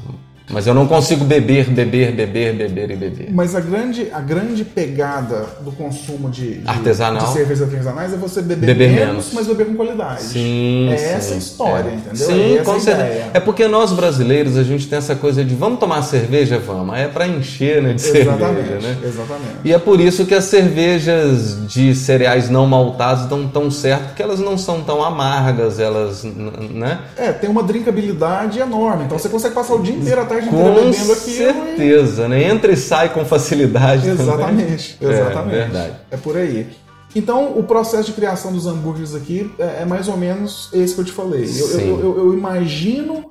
Mas 0.50 0.66
eu 0.66 0.74
não 0.74 0.86
consigo 0.86 1.24
beber, 1.24 1.70
beber, 1.70 2.12
beber, 2.12 2.52
beber 2.54 2.90
e 2.90 2.96
beber. 2.96 3.28
Mas 3.32 3.54
a 3.54 3.60
grande, 3.60 4.08
a 4.12 4.20
grande 4.20 4.64
pegada 4.64 5.46
do 5.60 5.70
consumo 5.72 6.28
de, 6.28 6.58
de, 6.58 6.68
Artesanal. 6.68 7.26
de 7.26 7.32
cervejas 7.32 7.62
artesanais 7.62 8.12
é 8.12 8.16
você 8.16 8.42
beber, 8.42 8.66
Beber 8.66 8.90
menos, 8.90 9.06
menos. 9.08 9.32
mas 9.32 9.46
beber 9.46 9.66
com 9.66 9.74
qualidade. 9.76 10.22
Sim, 10.22 10.90
É 10.92 10.96
sim, 10.96 11.04
essa 11.04 11.34
a 11.34 11.36
história, 11.36 11.90
é. 11.90 11.94
entendeu? 11.94 12.26
Sim, 12.26 12.56
É 12.58 12.62
com 12.62 12.80
certeza. 12.80 13.06
ideia. 13.06 13.30
É 13.34 13.40
porque 13.40 13.66
nós 13.68 13.92
brasileiros, 13.92 14.56
a 14.58 14.62
gente 14.62 14.88
tem 14.88 14.98
essa 14.98 15.14
coisa 15.14 15.44
de 15.44 15.54
vamos 15.54 15.78
tomar 15.78 16.02
cerveja, 16.02 16.58
vamos. 16.58 16.96
É 16.96 17.08
pra 17.08 17.26
encher, 17.26 17.80
né, 17.82 17.94
de 17.94 18.02
Exatamente, 18.06 18.68
cerveja, 18.68 18.88
né? 18.88 18.96
exatamente. 19.04 19.56
E 19.64 19.72
é 19.72 19.78
por 19.78 20.00
isso 20.00 20.26
que 20.26 20.34
as 20.34 20.44
cervejas 20.44 21.66
de 21.68 21.94
cereais 21.94 22.50
não 22.50 22.66
maltados 22.66 23.26
dão 23.26 23.46
tão 23.48 23.70
certo, 23.70 24.06
porque 24.08 24.22
elas 24.22 24.40
não 24.40 24.58
são 24.58 24.82
tão 24.82 25.02
amargas, 25.02 25.78
elas, 25.78 26.24
né? 26.24 27.00
É, 27.16 27.32
tem 27.32 27.48
uma 27.48 27.62
drinkabilidade 27.62 28.58
enorme. 28.58 29.04
Então 29.04 29.18
você 29.18 29.28
consegue 29.28 29.54
passar 29.54 29.74
o 29.74 29.82
dia 29.82 29.94
inteiro, 29.94 30.20
a 30.32 30.40
tarde 30.40 30.48
inteira 30.48 30.68
Com 30.68 30.74
bebendo 30.74 31.12
aquilo. 31.12 31.12
e- 31.12 31.16
certeza, 31.36 32.28
né? 32.28 32.44
Entra 32.44 32.72
e 32.72 32.76
sai 32.76 33.12
com 33.12 33.24
facilidade 33.24 34.02
também. 34.02 34.22
Exatamente, 34.26 34.96
É, 35.00 35.06
exatamente. 35.10 35.54
verdade. 35.54 35.94
É 36.10 36.16
por 36.16 36.36
aí. 36.36 36.66
Então, 37.14 37.58
o 37.58 37.62
processo 37.64 38.04
de 38.06 38.12
criação 38.12 38.52
dos 38.52 38.66
hambúrgueres 38.66 39.14
aqui 39.14 39.50
é, 39.58 39.82
é 39.82 39.84
mais 39.84 40.08
ou 40.08 40.16
menos 40.16 40.70
esse 40.72 40.94
que 40.94 41.00
eu 41.00 41.04
te 41.04 41.12
falei. 41.12 41.44
Eu, 41.58 41.80
eu, 41.80 42.16
eu- 42.18 42.34
imagino 42.34 43.30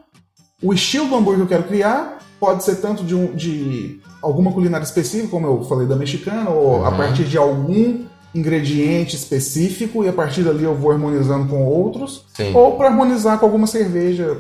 o 0.62 0.72
estilo 0.74 1.08
do 1.08 1.16
hambúrguer 1.16 1.38
que 1.48 1.54
eu 1.54 1.58
quero 1.58 1.68
criar, 1.68 2.20
pode 2.40 2.64
ser 2.64 2.76
tanto 2.76 3.04
de, 3.04 3.16
um- 3.16 3.34
de 3.34 4.00
alguma 4.22 4.52
culinária 4.52 4.84
específica, 4.84 5.30
como 5.30 5.48
eu 5.48 5.64
falei 5.64 5.88
da 5.88 5.96
mexicana, 5.96 6.52
ou 6.52 6.86
a 6.86 6.90
Uhum. 6.90 6.98
partir 6.98 7.24
de 7.24 7.38
algum 7.40 8.02
ingrediente 8.36 9.16
específico, 9.16 10.04
e 10.04 10.08
a 10.10 10.14
partir 10.14 10.44
dali 10.44 10.64
eu 10.64 10.76
vou 10.76 10.92
harmonizando 10.92 11.48
com 11.48 11.66
outros, 11.66 12.24
Sim. 12.36 12.52
ou 12.56 12.78
para 12.78 12.88
harmonizar 12.88 13.40
com 13.40 13.46
alguma 13.46 13.68
cerveja 13.68 14.38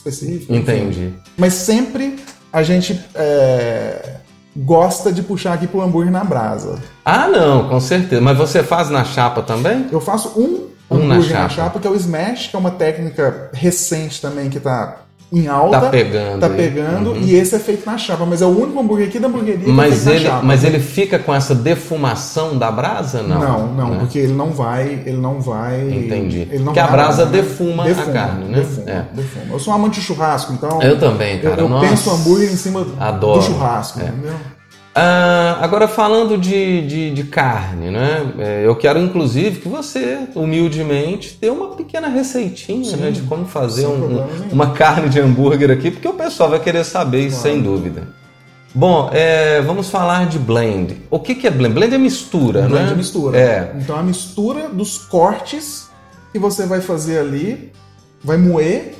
específica. 0.00 0.52
enfim. 0.52 0.56
Entendi. 0.56 1.12
Mas 1.36 1.54
sempre 1.54 2.16
a 2.52 2.62
gente 2.62 3.00
é, 3.14 4.16
gosta 4.56 5.12
de 5.12 5.22
puxar 5.22 5.52
aqui 5.52 5.66
pro 5.66 5.80
hambúrguer 5.80 6.10
na 6.12 6.24
brasa. 6.24 6.78
Ah, 7.04 7.28
não, 7.28 7.68
com 7.68 7.80
certeza. 7.80 8.20
Mas 8.20 8.36
você 8.36 8.62
faz 8.62 8.90
na 8.90 9.04
chapa 9.04 9.42
também? 9.42 9.86
Eu 9.92 10.00
faço 10.00 10.30
um 10.40 10.68
Um 10.90 11.06
na 11.06 11.14
hambúrguer 11.14 11.32
na 11.34 11.48
chapa. 11.48 11.54
chapa, 11.54 11.78
que 11.80 11.86
é 11.86 11.90
o 11.90 11.94
smash, 11.94 12.48
que 12.48 12.56
é 12.56 12.58
uma 12.58 12.70
técnica 12.72 13.50
recente 13.52 14.20
também 14.20 14.50
que 14.50 14.58
tá 14.58 15.02
em 15.32 15.46
alta. 15.46 15.80
Tá 15.80 15.88
pegando 15.90 16.40
Tá 16.40 16.48
pegando, 16.48 17.10
Uhum. 17.10 17.20
e 17.20 17.34
esse 17.34 17.54
é 17.54 17.58
feito 17.58 17.86
na 17.86 17.96
chapa, 17.96 18.24
mas 18.26 18.42
é 18.42 18.46
o 18.46 18.48
único 18.48 18.80
hambúrguer 18.80 19.08
aqui 19.08 19.18
da 19.18 19.28
hamburgueria 19.28 19.64
que 19.64 19.70
é 19.70 19.72
Mas 19.72 20.04
feito 20.04 20.26
ele, 20.26 20.30
mas 20.42 20.64
ele 20.64 20.78
fica 20.80 21.18
com 21.18 21.34
essa 21.34 21.54
defumação 21.54 22.56
da 22.58 22.70
brasa? 22.70 23.22
Não. 23.22 23.38
Não, 23.40 23.66
não, 23.74 23.90
né? 23.90 23.96
porque 24.00 24.18
ele 24.18 24.32
não 24.32 24.50
vai, 24.50 25.02
ele 25.06 25.16
não 25.18 25.40
vai. 25.40 25.80
Entendi. 25.82 26.40
Ele 26.50 26.58
não 26.58 26.64
Porque 26.66 26.80
a 26.80 26.86
brasa 26.86 27.24
lá, 27.24 27.30
né? 27.30 27.38
defuma 27.42 27.84
a 27.84 27.94
carne, 28.12 28.44
né? 28.46 28.58
Defuma, 28.58 28.90
É. 28.90 29.04
defuma. 29.14 29.44
Eu 29.54 29.58
sou 29.58 29.72
um 29.72 29.76
amante 29.76 30.00
de 30.00 30.06
churrasco, 30.06 30.52
então. 30.52 30.80
Eu 30.82 30.98
também, 30.98 31.36
Eu, 31.42 31.50
cara. 31.50 31.62
eu 31.62 31.68
Nossa. 31.68 31.88
penso 31.88 32.10
hambúrguer 32.10 32.50
em 32.52 32.56
cima 32.56 32.86
Adoro. 32.98 33.38
do 33.40 33.44
churrasco, 33.46 34.00
É. 34.00 34.04
entendeu? 34.04 34.32
Ah, 34.92 35.58
agora 35.60 35.86
falando 35.86 36.36
de, 36.36 36.84
de, 36.86 37.10
de 37.12 37.24
carne, 37.24 37.90
né? 37.90 38.32
É, 38.38 38.66
eu 38.66 38.74
quero 38.74 38.98
inclusive 38.98 39.60
que 39.60 39.68
você, 39.68 40.18
humildemente, 40.34 41.38
dê 41.40 41.48
uma 41.48 41.76
pequena 41.76 42.08
receitinha 42.08 42.84
Sim, 42.84 42.96
né, 42.96 43.10
de 43.12 43.22
como 43.22 43.46
fazer 43.46 43.86
um- 43.86 44.26
uma 44.50 44.72
carne 44.72 45.08
de 45.08 45.20
hambúrguer 45.20 45.70
aqui, 45.70 45.92
porque 45.92 46.08
o 46.08 46.14
pessoal 46.14 46.50
vai 46.50 46.58
querer 46.60 46.84
saber 46.84 47.20
isso 47.26 47.40
Claro. 47.40 47.54
sem 47.56 47.62
dúvida. 47.62 48.08
Bom, 48.74 49.10
é, 49.12 49.60
vamos 49.62 49.88
falar 49.90 50.26
de 50.28 50.38
blend. 50.38 50.96
O 51.10 51.18
que, 51.20 51.34
que 51.36 51.46
é 51.46 51.50
blend? 51.50 51.72
Blend 51.74 51.94
é 51.94 51.98
mistura, 51.98 52.62
Blend 52.62 52.86
né? 52.86 52.92
é 52.92 52.96
mistura. 52.96 53.38
É. 53.38 53.72
Então 53.76 53.96
a 53.96 54.02
mistura 54.02 54.68
dos 54.68 54.98
cortes 54.98 55.88
que 56.32 56.38
você 56.38 56.66
vai 56.66 56.80
fazer 56.80 57.18
ali, 57.18 57.72
vai 58.22 58.36
moer 58.36 58.94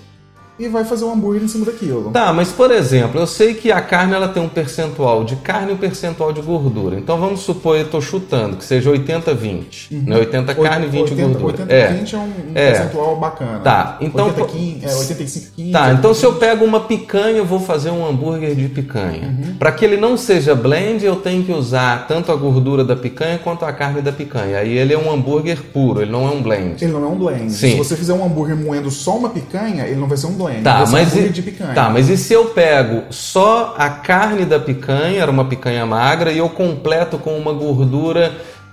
e 0.60 0.68
vai 0.68 0.84
fazer 0.84 1.04
um 1.06 1.12
hambúrguer 1.12 1.42
em 1.42 1.48
cima 1.48 1.64
daquilo. 1.64 2.10
Tá, 2.10 2.32
mas 2.34 2.50
por 2.52 2.70
exemplo, 2.70 3.18
eu 3.18 3.26
sei 3.26 3.54
que 3.54 3.72
a 3.72 3.80
carne 3.80 4.12
ela 4.12 4.28
tem 4.28 4.42
um 4.42 4.48
percentual 4.48 5.24
de 5.24 5.36
carne 5.36 5.70
e 5.70 5.74
um 5.74 5.78
percentual 5.78 6.32
de 6.34 6.42
gordura. 6.42 6.98
Então 6.98 7.18
vamos 7.18 7.40
supor, 7.40 7.76
eu 7.76 7.84
estou 7.86 8.00
chutando, 8.02 8.56
que 8.56 8.64
seja 8.64 8.90
80-20. 8.90 9.90
Né? 9.90 10.16
80 10.16 10.54
carne 10.54 10.86
e 10.86 10.88
20 10.90 11.00
80, 11.12 11.22
gordura. 11.22 11.46
80 11.62 11.72
é. 11.72 11.86
20 11.94 12.14
é 12.14 12.18
um, 12.18 12.30
É. 12.54 12.70
percentual 12.72 13.16
bacana. 13.18 13.58
Tá, 13.60 13.96
então- 14.02 14.26
80, 14.26 14.46
15, 14.48 14.84
é, 14.84 14.94
85, 14.96 15.46
15. 15.56 15.72
Tá, 15.72 15.92
então 15.92 16.12
se 16.12 16.24
eu 16.26 16.34
pego 16.34 16.64
uma 16.64 16.80
picanha, 16.80 17.38
eu 17.38 17.44
vou 17.46 17.60
fazer 17.60 17.90
um 17.90 18.06
hambúrguer 18.06 18.54
de 18.54 18.68
picanha. 18.68 19.28
Uhum. 19.28 19.54
Para 19.58 19.72
que 19.72 19.82
ele 19.84 19.96
não 19.96 20.16
seja 20.16 20.54
blend, 20.54 21.02
eu 21.04 21.16
tenho 21.16 21.42
que 21.42 21.52
usar 21.52 22.06
tanto 22.06 22.30
a 22.30 22.36
gordura 22.36 22.84
da 22.84 22.94
picanha 22.94 23.38
quanto 23.38 23.64
a 23.64 23.72
carne 23.72 24.02
da 24.02 24.12
picanha. 24.12 24.58
Aí 24.58 24.76
ele 24.76 24.92
é 24.92 24.98
um 24.98 25.10
hambúrguer 25.10 25.58
puro, 25.72 26.02
ele 26.02 26.10
não 26.10 26.28
é 26.28 26.30
um 26.30 26.42
blend. 26.42 26.82
Ele 26.84 26.92
não 26.92 27.02
é 27.04 27.06
um 27.08 27.16
blend. 27.16 27.50
Sim. 27.50 27.70
Se 27.70 27.76
você 27.76 27.96
fizer 27.96 28.12
um 28.12 28.22
hambúrguer 28.24 28.56
moendo 28.56 28.90
só 28.90 29.16
uma 29.16 29.30
picanha, 29.30 29.84
ele 29.86 29.98
não 29.98 30.06
vai 30.06 30.18
ser 30.18 30.26
um 30.26 30.32
blend. 30.34 30.49
Tá, 30.62 30.84
mas 30.90 31.14
e, 31.16 31.28
de 31.28 31.42
picanha. 31.42 31.74
tá, 31.74 31.88
mas 31.90 32.08
e 32.08 32.16
se 32.16 32.32
eu 32.32 32.46
pego 32.46 33.02
só 33.10 33.74
a 33.78 33.88
carne 33.88 34.44
da 34.44 34.58
picanha, 34.58 35.22
era 35.22 35.30
uma 35.30 35.44
picanha 35.44 35.84
magra, 35.86 36.32
e 36.32 36.38
eu 36.38 36.48
completo 36.48 37.18
com 37.18 37.36
uma 37.38 37.52
gordura 37.52 38.32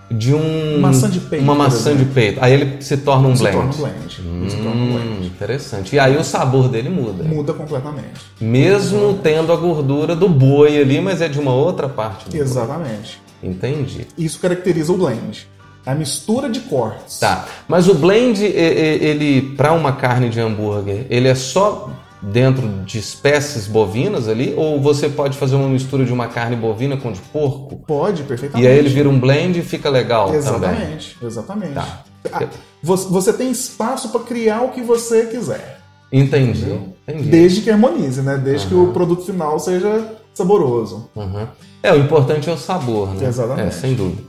de 0.10 0.34
um 0.34 0.80
Maçã 0.80 1.10
de 1.10 1.20
peito, 1.20 1.44
uma 1.44 1.54
maçã 1.54 1.94
de 1.96 2.06
peito. 2.06 2.40
Aí 2.42 2.54
ele 2.54 2.82
se 2.82 2.96
torna 2.98 3.28
um 3.28 3.36
se 3.36 3.42
blend. 3.44 3.58
torna 3.58 3.74
um 3.74 3.78
blend. 3.78 4.50
Se 4.50 4.56
torna 4.58 4.70
um 4.72 4.74
Hum, 4.90 4.94
blend. 4.94 5.28
interessante. 5.28 5.96
E 5.96 6.00
aí 6.00 6.16
o 6.16 6.24
sabor 6.24 6.70
dele 6.70 6.88
muda. 6.90 7.24
Muda 7.26 7.54
completamente. 7.54 8.22
Mesmo 8.40 9.20
tendo 9.22 9.52
a 9.52 9.56
gordura 9.58 10.16
do 10.16 10.30
boi 10.30 10.80
ali, 10.80 11.02
mas 11.02 11.22
é 11.22 11.28
de 11.28 11.38
uma 11.40 11.54
outra 11.54 11.90
parte 11.90 12.26
do 12.26 12.32
boi. 12.32 12.40
Exatamente. 12.40 13.22
Entendi. 13.44 14.08
Isso 14.18 14.40
caracteriza 14.40 14.94
o 14.94 14.98
blend. 14.98 15.46
A 15.88 15.96
mistura 15.96 16.50
de 16.50 16.60
cortes. 16.60 17.18
Tá. 17.20 17.46
Mas 17.68 17.88
o 17.88 17.94
blend, 17.94 18.44
ele, 18.44 19.54
para 19.56 19.72
uma 19.72 19.94
carne 19.94 20.30
de 20.30 20.38
hambúrguer, 20.40 21.06
ele 21.10 21.30
é 21.30 21.36
só 21.36 21.90
dentro 22.22 22.68
de 22.86 23.00
espécies 23.00 23.68
bovinas 23.68 24.28
ali? 24.28 24.54
Ou 24.58 24.82
você 24.82 25.08
pode 25.08 25.38
fazer 25.38 25.56
uma 25.56 25.70
mistura 25.70 26.04
de 26.04 26.12
uma 26.12 26.28
carne 26.28 26.56
bovina 26.56 26.98
com 26.98 27.12
de 27.12 27.22
porco? 27.22 27.78
Pode, 27.88 28.24
perfeitamente. 28.24 28.68
E 28.68 28.70
aí 28.70 28.78
ele 28.78 28.90
vira 28.90 29.08
um 29.08 29.18
blend 29.18 29.58
e 29.60 29.64
fica 29.64 29.90
legal 29.90 30.26
também. 30.26 30.40
Exatamente, 30.40 31.18
exatamente. 31.24 31.74
Tá. 31.74 32.04
Ah, 32.34 32.48
Você 32.84 33.32
tem 33.32 33.50
espaço 33.50 34.10
para 34.10 34.22
criar 34.22 34.64
o 34.64 34.72
que 34.72 34.82
você 34.82 35.28
quiser. 35.28 35.80
Entendi. 36.12 36.80
Entendi. 37.08 37.30
Desde 37.30 37.62
que 37.62 37.70
harmonize, 37.70 38.22
né? 38.22 38.38
Desde 38.38 38.68
que 38.68 38.74
Aham. 38.74 38.84
o 38.84 38.94
produto 38.94 39.26
final 39.26 39.60
seja 39.60 40.18
saboroso. 40.34 41.10
Uhum. 41.16 41.48
É, 41.82 41.94
o 41.94 41.98
importante 41.98 42.50
é 42.50 42.54
o 42.54 42.58
sabor, 42.58 43.14
né? 43.14 43.28
Exatamente. 43.28 43.68
É, 43.68 43.72
sem 43.72 43.94
dúvida. 43.94 44.22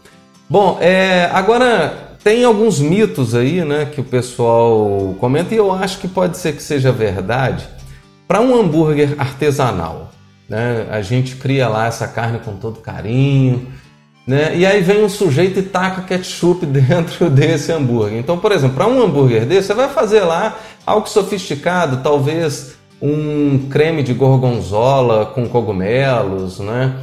Bom, 0.50 0.78
é, 0.80 1.28
agora 1.30 2.16
tem 2.24 2.42
alguns 2.42 2.80
mitos 2.80 3.34
aí, 3.34 3.62
né, 3.62 3.84
que 3.84 4.00
o 4.00 4.04
pessoal 4.04 5.14
comenta 5.20 5.54
e 5.54 5.58
eu 5.58 5.70
acho 5.70 5.98
que 5.98 6.08
pode 6.08 6.38
ser 6.38 6.54
que 6.54 6.62
seja 6.62 6.90
verdade. 6.90 7.68
Para 8.26 8.40
um 8.40 8.58
hambúrguer 8.58 9.14
artesanal, 9.18 10.10
né, 10.48 10.86
a 10.90 11.02
gente 11.02 11.36
cria 11.36 11.68
lá 11.68 11.86
essa 11.86 12.08
carne 12.08 12.38
com 12.38 12.56
todo 12.56 12.80
carinho, 12.80 13.68
né, 14.26 14.56
e 14.56 14.64
aí 14.64 14.80
vem 14.80 15.04
um 15.04 15.08
sujeito 15.08 15.58
e 15.58 15.62
taca 15.62 16.00
ketchup 16.02 16.64
dentro 16.66 17.28
desse 17.28 17.70
hambúrguer. 17.70 18.18
Então, 18.18 18.38
por 18.38 18.50
exemplo, 18.50 18.76
para 18.76 18.86
um 18.86 19.02
hambúrguer 19.02 19.44
desse, 19.44 19.68
você 19.68 19.74
vai 19.74 19.90
fazer 19.90 20.20
lá 20.20 20.56
algo 20.86 21.06
sofisticado, 21.06 22.02
talvez 22.02 22.78
um 23.02 23.68
creme 23.68 24.02
de 24.02 24.14
gorgonzola 24.14 25.26
com 25.26 25.46
cogumelos, 25.46 26.58
né? 26.58 26.96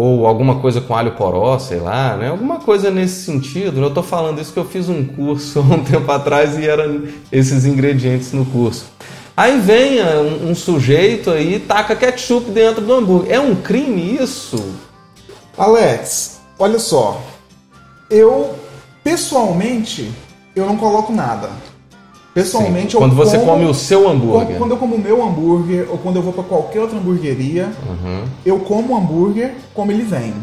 Ou 0.00 0.28
alguma 0.28 0.60
coisa 0.60 0.80
com 0.80 0.94
alho 0.94 1.10
poró, 1.16 1.58
sei 1.58 1.80
lá, 1.80 2.16
né? 2.16 2.28
Alguma 2.28 2.60
coisa 2.60 2.88
nesse 2.88 3.24
sentido. 3.24 3.80
Eu 3.80 3.92
tô 3.92 4.00
falando 4.00 4.40
isso 4.40 4.52
que 4.52 4.58
eu 4.60 4.64
fiz 4.64 4.88
um 4.88 5.04
curso 5.04 5.58
há 5.68 5.74
um 5.74 5.82
tempo 5.82 6.08
atrás 6.12 6.56
e 6.56 6.68
eram 6.68 7.02
esses 7.32 7.64
ingredientes 7.64 8.32
no 8.32 8.46
curso. 8.46 8.84
Aí 9.36 9.58
vem 9.58 9.98
ah, 9.98 10.20
um, 10.20 10.50
um 10.50 10.54
sujeito 10.54 11.32
aí 11.32 11.56
e 11.56 11.58
taca 11.58 11.96
ketchup 11.96 12.48
dentro 12.52 12.80
do 12.80 12.94
hambúrguer. 12.94 13.32
É 13.32 13.40
um 13.40 13.56
crime 13.56 14.16
isso? 14.22 14.72
Alex, 15.56 16.42
olha 16.56 16.78
só. 16.78 17.20
Eu, 18.08 18.54
pessoalmente, 19.02 20.12
eu 20.54 20.64
não 20.64 20.76
coloco 20.76 21.12
nada. 21.12 21.50
Pessoalmente, 22.42 22.96
Quando 22.96 23.14
você 23.14 23.38
como- 23.38 23.52
come 23.52 23.64
o 23.66 23.74
seu 23.74 24.08
hambúrguer. 24.08 24.56
quando 24.58 24.70
eu 24.72 24.76
como 24.76 24.94
o 24.96 24.98
meu 24.98 25.22
hambúrguer 25.24 25.86
ou 25.90 25.98
quando 25.98 26.16
eu 26.16 26.22
vou 26.22 26.32
para 26.32 26.44
qualquer 26.44 26.80
outra 26.80 26.96
hamburgueria, 26.98 27.68
Uhum, 27.88 28.22
eu 28.46 28.58
como 28.60 28.94
o 28.94 28.96
hambúrguer 28.96 29.54
como 29.74 29.90
ele 29.92 30.02
vem, 30.04 30.34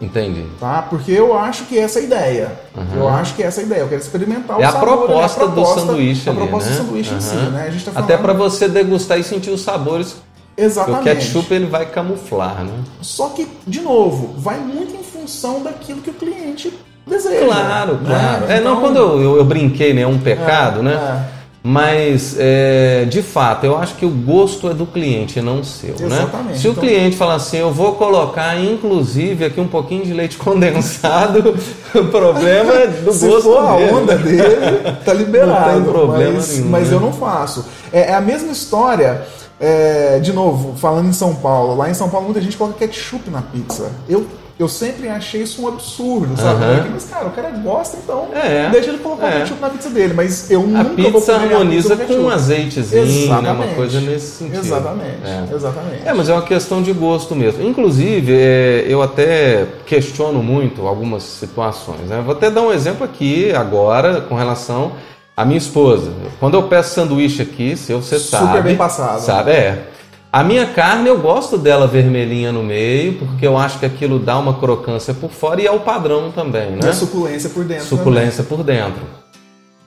entendi. 0.00 0.44
tá? 0.58 0.82
Porque 0.88 1.12
eu 1.12 1.36
acho 1.36 1.64
que 1.64 1.78
essa 1.78 1.98
é 1.98 2.02
a 2.02 2.04
ideia. 2.04 2.52
Uhum. 2.76 3.00
Eu 3.00 3.08
acho 3.08 3.34
que 3.34 3.42
essa 3.42 3.60
é 3.60 3.64
a 3.64 3.66
ideia. 3.66 3.80
Eu 3.80 3.88
quero 3.88 4.00
experimentar 4.00 4.58
o 4.58 4.62
É 4.62 4.64
a 4.64 4.72
sabor, 4.72 4.98
proposta, 4.98 5.40
é 5.40 5.44
a 5.44 5.48
proposta 5.48 5.80
do 5.80 5.86
sanduíche 5.86 6.28
a 6.28 6.32
ali, 6.32 6.40
proposta 6.40 6.70
né? 6.70 6.76
do 6.76 6.82
sanduíche 6.84 7.14
em 7.14 7.20
si, 7.20 7.34
né? 7.36 7.72
A 7.88 7.90
tá 7.92 8.00
Até 8.00 8.16
para 8.16 8.32
você 8.32 8.68
degustar 8.68 9.18
e 9.18 9.24
sentir 9.24 9.50
os 9.50 9.60
sabores. 9.60 10.16
Exatamente. 10.56 11.00
o 11.00 11.02
ketchup 11.04 11.54
ele 11.54 11.66
vai 11.66 11.86
camuflar, 11.86 12.62
né? 12.62 12.72
Só 13.00 13.28
que, 13.30 13.48
de 13.66 13.80
novo, 13.80 14.34
vai 14.38 14.58
muito 14.58 14.94
em 14.94 15.02
função 15.02 15.62
daquilo 15.62 16.02
que 16.02 16.10
o 16.10 16.12
cliente 16.14 16.72
deseja. 17.06 17.46
Claro, 17.46 17.94
né? 17.94 18.00
claro. 18.06 18.44
É, 18.52 18.60
não, 18.60 18.72
Então, 18.72 18.80
quando 18.82 18.96
eu, 18.98 19.20
eu, 19.22 19.36
eu 19.38 19.44
brinquei, 19.46 19.94
né? 19.94 20.06
Um 20.06 20.18
pecado, 20.18 20.80
é, 20.80 20.82
né? 20.82 20.92
é. 21.38 21.41
Mas, 21.64 22.34
é, 22.40 23.04
de 23.08 23.22
fato, 23.22 23.64
eu 23.64 23.76
acho 23.78 23.94
que 23.94 24.04
o 24.04 24.10
gosto 24.10 24.68
é 24.68 24.74
do 24.74 24.84
cliente, 24.84 25.40
não 25.40 25.62
seu, 25.62 25.94
né? 26.00 26.06
Exatamente. 26.06 26.58
Se 26.58 26.66
o 26.66 26.72
Então- 26.72 26.82
cliente 26.82 27.16
falar 27.16 27.36
assim, 27.36 27.58
eu 27.58 27.70
vou 27.72 27.92
colocar, 27.92 28.58
inclusive, 28.58 29.44
aqui 29.44 29.60
um 29.60 29.68
pouquinho 29.68 30.04
de 30.04 30.12
leite 30.12 30.36
condensado, 30.38 31.54
o 31.94 32.04
problema 32.06 32.72
é 32.74 32.86
do 32.88 33.12
Se 33.12 33.28
gosto 33.28 33.42
for 33.44 33.58
a 33.64 33.76
dele. 33.76 33.92
onda 33.92 34.16
dele, 34.18 34.96
tá 35.04 35.12
liberado. 35.14 35.78
Não 35.78 35.84
tem 35.84 35.92
problema 35.92 36.32
mas, 36.34 36.50
nenhum, 36.58 36.68
mas 36.68 36.88
né? 36.88 36.96
eu 36.96 37.00
não 37.00 37.12
faço. 37.12 37.64
É, 37.92 38.10
é 38.10 38.14
a 38.14 38.20
mesma 38.20 38.50
história, 38.50 39.22
é, 39.60 40.18
de 40.18 40.32
novo, 40.32 40.76
falando 40.76 41.08
em 41.08 41.12
São 41.12 41.32
Paulo. 41.36 41.76
Lá 41.76 41.88
em 41.88 41.94
São 41.94 42.08
Paulo 42.08 42.24
muita 42.26 42.40
gente 42.40 42.56
coloca 42.56 42.76
ketchup 42.76 43.30
na 43.30 43.40
pizza. 43.40 43.88
Eu, 44.08 44.26
eu 44.62 44.68
sempre 44.68 45.08
achei 45.08 45.42
isso 45.42 45.62
um 45.62 45.68
absurdo, 45.68 46.36
sabe? 46.36 46.64
Aham. 46.64 46.86
Mas, 46.92 47.04
cara, 47.04 47.26
o 47.26 47.30
cara 47.30 47.50
gosta, 47.50 47.96
então 48.02 48.28
É, 48.34 48.68
deixa 48.70 48.88
ele 48.90 48.98
colocar 48.98 49.26
é. 49.28 49.40
ketchup 49.40 49.60
na 49.60 49.70
pizza 49.70 49.90
dele. 49.90 50.14
Mas 50.14 50.50
eu 50.50 50.60
A 50.60 50.64
nunca 50.66 50.84
vou 50.84 50.94
pizza 51.20 51.32
comer 51.34 51.54
a 51.54 51.56
harmoniza 51.58 51.96
pizza 51.96 52.14
com 52.14 52.20
um 52.22 52.30
azeitezinho, 52.30 53.42
né? 53.42 53.50
Uma 53.52 53.66
coisa 53.68 54.00
nesse 54.00 54.36
sentido. 54.38 54.58
Exatamente, 54.60 55.16
É. 55.24 55.54
exatamente. 55.54 56.02
É, 56.08 56.12
mas 56.12 56.28
é 56.28 56.32
uma 56.32 56.42
questão 56.42 56.82
de 56.82 56.92
gosto 56.92 57.34
mesmo. 57.34 57.62
Inclusive, 57.66 58.32
é, 58.34 58.84
eu 58.88 59.02
até 59.02 59.66
questiono 59.86 60.42
muito 60.42 60.86
algumas 60.86 61.22
situações. 61.22 62.08
Né? 62.08 62.22
Vou 62.24 62.34
até 62.34 62.50
dar 62.50 62.62
um 62.62 62.72
exemplo 62.72 63.04
aqui 63.04 63.52
agora 63.54 64.20
com 64.22 64.34
relação 64.34 64.92
à 65.36 65.44
minha 65.44 65.58
esposa. 65.58 66.10
Quando 66.38 66.54
eu 66.54 66.62
peço 66.64 66.94
sanduíche 66.94 67.42
aqui, 67.42 67.76
se 67.76 67.92
você 67.92 68.18
Super 68.18 68.38
sabe. 68.46 68.60
bem 68.62 68.76
passado. 68.76 69.20
Sabe, 69.20 69.50
é. 69.52 69.88
A 70.32 70.42
minha 70.42 70.64
carne 70.66 71.08
eu 71.10 71.18
gosto 71.20 71.58
dela 71.58 71.86
vermelhinha 71.86 72.50
no 72.50 72.62
meio, 72.62 73.18
porque 73.18 73.46
eu 73.46 73.58
acho 73.58 73.78
que 73.78 73.84
aquilo 73.84 74.18
dá 74.18 74.38
uma 74.38 74.54
crocância 74.54 75.12
por 75.12 75.30
fora 75.30 75.60
e 75.60 75.66
é 75.66 75.70
o 75.70 75.80
padrão 75.80 76.32
também, 76.32 76.72
E 76.72 76.82
né? 76.82 76.88
a 76.88 76.92
suculência 76.94 77.50
por 77.50 77.64
dentro. 77.64 77.84
suculência 77.84 78.42
por 78.42 78.62
dentro. 78.64 79.02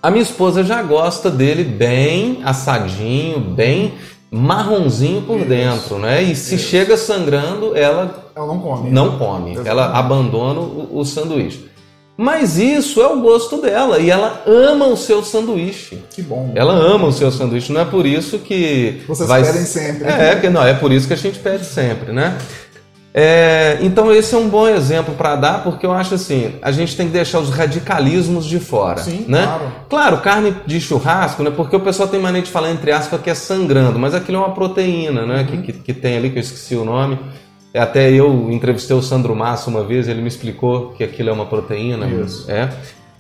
A 0.04 0.12
minha 0.12 0.22
esposa 0.22 0.64
já 0.64 0.84
gosta 0.84 1.32
dele 1.32 1.64
bem 1.64 2.42
assadinho, 2.46 3.40
bem 3.40 3.96
marronzinho 4.30 5.24
por 5.24 5.40
Isso. 5.40 5.48
dentro, 5.50 5.98
né? 5.98 6.22
E 6.22 6.36
se 6.36 6.60
chega 6.60 6.96
sangrando, 6.96 7.76
ela 7.76 8.06
também. 8.06 8.26
Ela 8.36 8.46
não 8.48 8.60
come. 8.60 8.90
não 8.92 9.18
come, 9.18 9.52
Exatamente. 9.54 9.68
ela 9.68 9.98
abandona 9.98 10.60
o, 10.60 11.00
o 11.00 11.06
sanduíche. 11.06 11.66
Mas 12.18 12.58
isso 12.58 13.02
é 13.02 13.08
o 13.08 13.20
gosto 13.20 13.62
dela 13.62 14.00
e 14.00 14.10
ela 14.10 14.42
ama 14.48 14.88
o 14.88 14.96
seu 14.96 15.22
sanduíche. 15.22 16.02
Que 16.12 16.22
bom. 16.22 16.54
Ela 16.56 16.74
ama 16.74 17.08
o 17.08 17.12
seu 17.12 17.30
sanduíche, 17.30 17.74
não 17.74 17.82
é 17.82 17.86
por 17.86 18.06
isso 18.06 18.40
que 18.40 19.02
Vocês 19.06 19.28
vai 19.28 19.44
pedem 19.44 19.66
sempre. 19.66 20.08
É, 20.08 20.36
que 20.36 20.50
não, 20.50 20.64
é 20.64 20.74
por 20.74 20.94
isso 20.94 21.08
que 21.08 21.14
a 21.14 21.18
gente 21.18 21.40
pede 21.40 21.66
sempre, 21.66 22.14
né? 22.14 22.38
É, 23.18 23.78
então 23.82 24.14
esse 24.14 24.36
é 24.36 24.38
um 24.38 24.50
bom 24.50 24.68
exemplo 24.68 25.16
para 25.16 25.38
dar, 25.38 25.64
porque 25.64 25.86
eu 25.86 25.94
acho 25.94 26.16
assim, 26.16 26.56
a 26.62 26.70
gente 26.70 26.98
tem 26.98 27.08
que 27.08 27.14
deixar 27.14 27.40
os 27.40 27.50
radicalismos 27.50 28.46
de 28.46 28.60
fora. 28.60 29.02
Sim, 29.02 29.24
né? 29.28 29.44
claro. 29.46 29.72
Claro, 29.90 30.18
carne 30.18 30.56
de 30.66 30.82
churrasco, 30.82 31.42
né? 31.42 31.50
Porque 31.50 31.76
o 31.76 31.80
pessoal 31.80 32.10
tem 32.10 32.20
mania 32.20 32.42
de 32.42 32.52
falar 32.52 32.72
entre 32.72 32.92
aspas 32.92 33.22
que 33.22 33.30
é 33.30 33.36
sangrando, 33.36 33.98
mas 33.98 34.14
aquilo 34.14 34.38
é 34.38 34.42
uma 34.42 34.54
proteína, 34.54 35.26
né? 35.26 35.40
Uhum. 35.40 35.62
Que, 35.62 35.72
que, 35.72 35.80
que 35.80 35.94
tem 35.94 36.18
ali, 36.18 36.30
que 36.30 36.38
eu 36.38 36.42
esqueci 36.42 36.76
o 36.76 36.84
nome. 36.84 37.18
Até 37.78 38.12
eu 38.12 38.52
entrevistei 38.52 38.96
o 38.96 39.02
Sandro 39.02 39.36
Massa 39.36 39.70
uma 39.70 39.84
vez, 39.84 40.08
ele 40.08 40.22
me 40.22 40.28
explicou 40.28 40.90
que 40.92 41.04
aquilo 41.04 41.30
é 41.30 41.34
uma 41.34 41.46
proteína. 41.46 42.08
Isso. 42.08 42.50
É. 42.50 42.70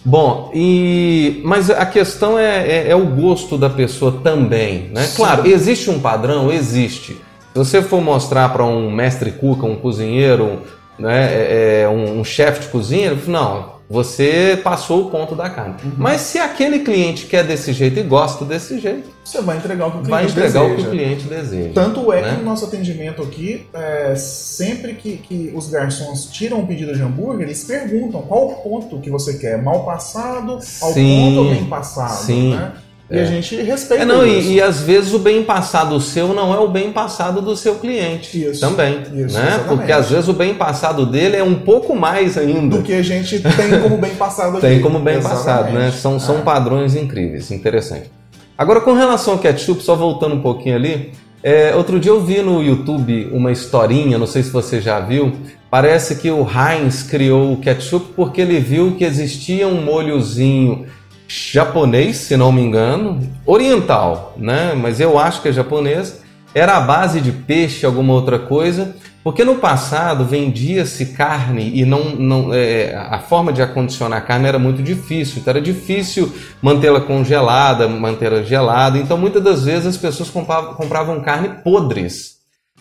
Bom, 0.03 0.51
e 0.53 1.41
mas 1.43 1.69
a 1.69 1.85
questão 1.85 2.37
é, 2.37 2.67
é, 2.67 2.89
é 2.89 2.95
o 2.95 3.05
gosto 3.07 3.57
da 3.57 3.69
pessoa 3.69 4.19
também, 4.23 4.89
né? 4.93 5.01
Sim. 5.01 5.17
Claro, 5.17 5.47
existe 5.47 5.89
um 5.89 5.99
padrão, 5.99 6.51
existe. 6.51 7.13
Se 7.13 7.57
você 7.57 7.81
for 7.81 8.01
mostrar 8.01 8.49
para 8.49 8.63
um 8.63 8.91
mestre 8.91 9.31
cuca, 9.31 9.65
um 9.65 9.75
cozinheiro, 9.75 10.61
né, 10.99 11.33
é, 11.33 11.81
é, 11.81 11.89
um, 11.89 12.19
um 12.19 12.23
chefe 12.23 12.61
de 12.61 12.67
cozinha, 12.67 13.07
ele 13.07 13.15
fala, 13.15 13.39
não, 13.39 13.74
você 13.89 14.59
passou 14.63 15.07
o 15.07 15.11
ponto 15.11 15.35
da 15.35 15.49
carne. 15.49 15.75
Uhum. 15.83 15.91
Mas 15.97 16.21
se 16.21 16.39
aquele 16.39 16.79
cliente 16.79 17.27
quer 17.27 17.43
desse 17.43 17.71
jeito 17.71 17.99
e 17.99 18.03
gosta 18.03 18.43
desse 18.43 18.79
jeito, 18.79 19.09
Você 19.23 19.41
vai 19.41 19.57
entregar 19.57 19.87
o 19.87 19.91
que 19.91 19.97
o 19.97 20.01
cliente 20.01 20.11
vai 20.11 20.23
entregar 20.25 20.63
o 20.63 20.69
que 20.69 20.75
deseja. 20.75 20.87
o 20.87 20.91
cliente 20.91 21.23
deseja. 21.27 21.71
Tanto 21.73 22.11
é 22.13 22.21
né? 22.21 22.29
que 22.31 22.35
no 22.37 22.43
nosso 22.45 22.65
atendimento 22.65 23.21
aqui, 23.21 23.67
é, 23.73 24.15
sempre 24.15 24.93
que, 24.93 25.17
que 25.17 25.51
os 25.55 25.69
garçons 25.69 26.25
tiram 26.25 26.59
um 26.59 26.65
pedido 26.65 26.93
de 26.95 27.01
hambúrguer, 27.01 27.45
eles 27.47 27.63
perguntam 27.63 28.21
qual 28.23 28.47
o 28.49 28.55
ponto 28.55 28.99
que 28.99 29.09
você 29.09 29.35
quer, 29.35 29.61
mal 29.61 29.85
passado, 29.85 30.53
ao 30.53 30.59
Sim, 30.93 31.19
ponto 31.35 31.39
ou 31.39 31.49
bem 31.53 31.65
passado, 31.65 32.25
sim. 32.25 32.55
né? 32.55 32.71
E 33.09 33.19
a 33.19 33.25
gente 33.25 33.55
respeita 33.57 34.01
É, 34.03 34.05
não, 34.05 34.25
isso. 34.25 34.49
e, 34.49 34.53
e 34.55 34.61
às 34.61 34.81
vezes 34.81 35.13
o 35.13 35.19
bem 35.19 35.43
passado 35.43 35.99
seu 36.01 36.29
não 36.33 36.53
é 36.53 36.57
o 36.59 36.67
bem 36.67 36.91
passado 36.91 37.39
do 37.39 37.55
seu 37.55 37.75
cliente 37.75 38.43
Isso, 38.49 38.59
também, 38.59 38.99
isso, 39.01 39.13
né? 39.13 39.23
exatamente. 39.25 39.67
Porque 39.67 39.91
às 39.91 40.09
vezes 40.09 40.27
o 40.27 40.33
bem 40.33 40.55
passado 40.55 41.05
dele 41.05 41.35
é 41.37 41.43
um 41.43 41.53
pouco 41.55 41.95
mais 41.95 42.35
ainda. 42.35 42.77
Do 42.77 42.83
que 42.83 42.93
a 42.93 43.03
gente 43.03 43.39
tem 43.39 43.79
como 43.81 43.97
bem 43.97 44.15
passado 44.15 44.53
aqui. 44.57 44.61
Tem 44.67 44.81
como 44.81 44.97
bem 44.99 45.21
passado, 45.21 45.65
né? 45.65 45.87
Exatamente. 45.89 45.97
São, 45.97 46.19
são 46.19 46.37
É. 46.39 46.41
padrões 46.41 46.95
incríveis, 46.95 47.51
interessante. 47.51 48.09
Agora, 48.57 48.81
com 48.81 48.93
relação 48.93 49.33
ao 49.33 49.39
ketchup, 49.39 49.83
só 49.83 49.95
voltando 49.95 50.33
um 50.35 50.41
pouquinho 50.41 50.75
ali, 50.75 51.11
é, 51.43 51.75
outro 51.75 51.99
dia 51.99 52.11
eu 52.11 52.21
vi 52.25 52.41
no 52.41 52.63
YouTube 52.63 53.29
uma 53.31 53.51
historinha, 53.51 54.17
não 54.17 54.25
sei 54.25 54.41
se 54.41 54.49
você 54.49 54.81
já 54.81 54.99
viu, 54.99 55.31
parece 55.69 56.15
que 56.15 56.31
o 56.31 56.39
Heinz 56.43 57.03
criou 57.03 57.53
o 57.53 57.57
ketchup 57.57 58.07
porque 58.15 58.41
ele 58.41 58.59
viu 58.59 58.95
que 58.97 59.03
existia 59.03 59.67
um 59.67 59.79
molhozinho 59.83 60.85
japonês, 61.27 62.17
se 62.17 62.37
não 62.37 62.51
me 62.51 62.61
engano, 62.61 63.19
oriental, 63.45 64.33
né? 64.37 64.73
Mas 64.75 64.99
eu 64.99 65.17
acho 65.17 65.41
que 65.41 65.49
é 65.49 65.51
japonês. 65.53 66.21
Era 66.53 66.77
a 66.77 66.81
base 66.81 67.19
de 67.19 67.31
peixe, 67.31 67.85
alguma 67.85 68.13
outra 68.13 68.39
coisa, 68.39 68.95
porque 69.25 69.43
no 69.43 69.55
passado 69.55 70.23
vendia-se 70.23 71.07
carne 71.07 71.71
e 71.73 71.83
não, 71.83 72.11
não 72.11 72.53
é, 72.53 72.95
a 72.95 73.19
forma 73.19 73.51
de 73.51 73.61
acondicionar 73.61 74.19
a 74.19 74.21
carne 74.21 74.47
era 74.47 74.59
muito 74.59 74.81
difícil, 74.81 75.39
então 75.39 75.51
era 75.51 75.59
difícil 75.59 76.31
mantê-la 76.61 77.01
congelada, 77.01 77.87
mantê-la 77.89 78.43
gelada. 78.43 78.97
Então 78.97 79.17
muitas 79.17 79.43
das 79.43 79.65
vezes 79.65 79.87
as 79.87 79.97
pessoas 79.97 80.29
compravam, 80.29 80.75
compravam 80.75 81.19
carne 81.21 81.49
podres. 81.63 82.35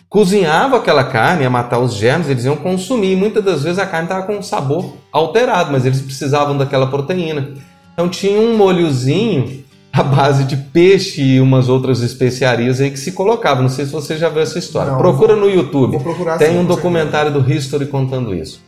Cozinhava 0.07 0.77
aquela 0.77 1.03
carne, 1.03 1.41
ia 1.41 1.49
matar 1.49 1.79
os 1.79 1.95
germes, 1.95 2.29
eles 2.29 2.45
iam 2.45 2.55
consumir. 2.55 3.17
Muitas 3.17 3.43
das 3.43 3.63
vezes 3.63 3.79
a 3.79 3.85
carne 3.85 4.05
estava 4.05 4.25
com 4.25 4.37
um 4.37 4.43
sabor 4.43 4.95
alterado, 5.11 5.71
mas 5.71 5.85
eles 5.85 5.99
precisavam 5.99 6.55
daquela 6.57 6.87
proteína. 6.87 7.55
Então 7.95 8.07
tinha 8.09 8.39
um 8.39 8.55
molhozinho 8.57 9.63
à 9.91 10.03
base 10.03 10.43
de 10.43 10.57
peixe 10.57 11.21
e 11.21 11.39
umas 11.39 11.69
outras 11.69 12.01
especiarias 12.01 12.81
aí 12.81 12.91
que 12.91 12.99
se 12.99 13.13
colocava. 13.13 13.61
Não 13.61 13.69
sei 13.69 13.85
se 13.85 13.91
você 13.91 14.17
já 14.17 14.27
viu 14.29 14.41
essa 14.41 14.59
história. 14.59 14.91
Não, 14.91 14.97
Procura 14.97 15.35
vou- 15.35 15.45
no 15.45 15.49
YouTube. 15.49 15.97
Tem 16.37 16.51
sim, 16.51 16.57
um 16.59 16.65
documentário 16.65 17.31
do 17.31 17.49
History 17.51 17.85
contando 17.87 18.35
isso. 18.35 18.61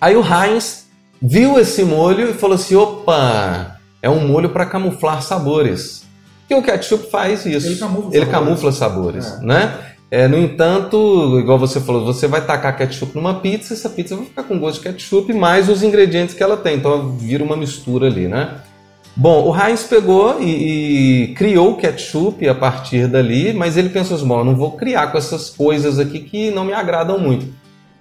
Aí 0.00 0.14
o 0.14 0.22
Heinz 0.22 0.86
viu 1.20 1.58
esse 1.58 1.82
molho 1.82 2.30
e 2.30 2.34
falou 2.34 2.56
assim: 2.56 2.76
opa, 2.76 3.78
é 4.02 4.10
um 4.10 4.28
molho 4.28 4.50
para 4.50 4.66
camuflar 4.66 5.22
sabores. 5.22 6.04
E 6.50 6.54
o 6.54 6.62
ketchup 6.62 7.10
faz 7.10 7.44
isso. 7.46 7.66
Ele 7.66 7.76
camufla 7.76 8.10
Ele 8.14 8.24
sabores. 8.26 8.30
camufla 8.30 8.72
sabores, 8.72 9.26
É. 9.26 9.40
né? 9.44 9.78
É, 10.10 10.26
no 10.26 10.38
entanto, 10.38 11.38
igual 11.38 11.58
você 11.58 11.80
falou, 11.80 12.04
você 12.04 12.26
vai 12.26 12.40
tacar 12.40 12.76
ketchup 12.76 13.14
numa 13.14 13.34
pizza, 13.40 13.74
essa 13.74 13.90
pizza 13.90 14.16
vai 14.16 14.24
ficar 14.24 14.42
com 14.44 14.58
gosto 14.58 14.82
de 14.82 14.88
ketchup 14.88 15.32
mais 15.34 15.68
os 15.68 15.82
ingredientes 15.82 16.34
que 16.34 16.42
ela 16.42 16.56
tem. 16.56 16.76
Então 16.76 17.12
vira 17.16 17.44
uma 17.44 17.56
mistura 17.56 18.06
ali, 18.06 18.26
né? 18.26 18.54
Bom, 19.14 19.48
o 19.48 19.54
Heinz 19.54 19.82
pegou 19.82 20.40
e, 20.40 21.24
e 21.30 21.34
criou 21.34 21.72
o 21.72 21.76
ketchup 21.76 22.48
a 22.48 22.54
partir 22.54 23.06
dali, 23.08 23.52
mas 23.52 23.76
ele 23.76 23.88
pensou 23.88 24.16
assim, 24.16 24.26
bom, 24.26 24.38
eu 24.38 24.44
não 24.44 24.56
vou 24.56 24.76
criar 24.76 25.08
com 25.08 25.18
essas 25.18 25.50
coisas 25.50 25.98
aqui 25.98 26.20
que 26.20 26.50
não 26.52 26.64
me 26.64 26.72
agradam 26.72 27.18
muito. 27.18 27.46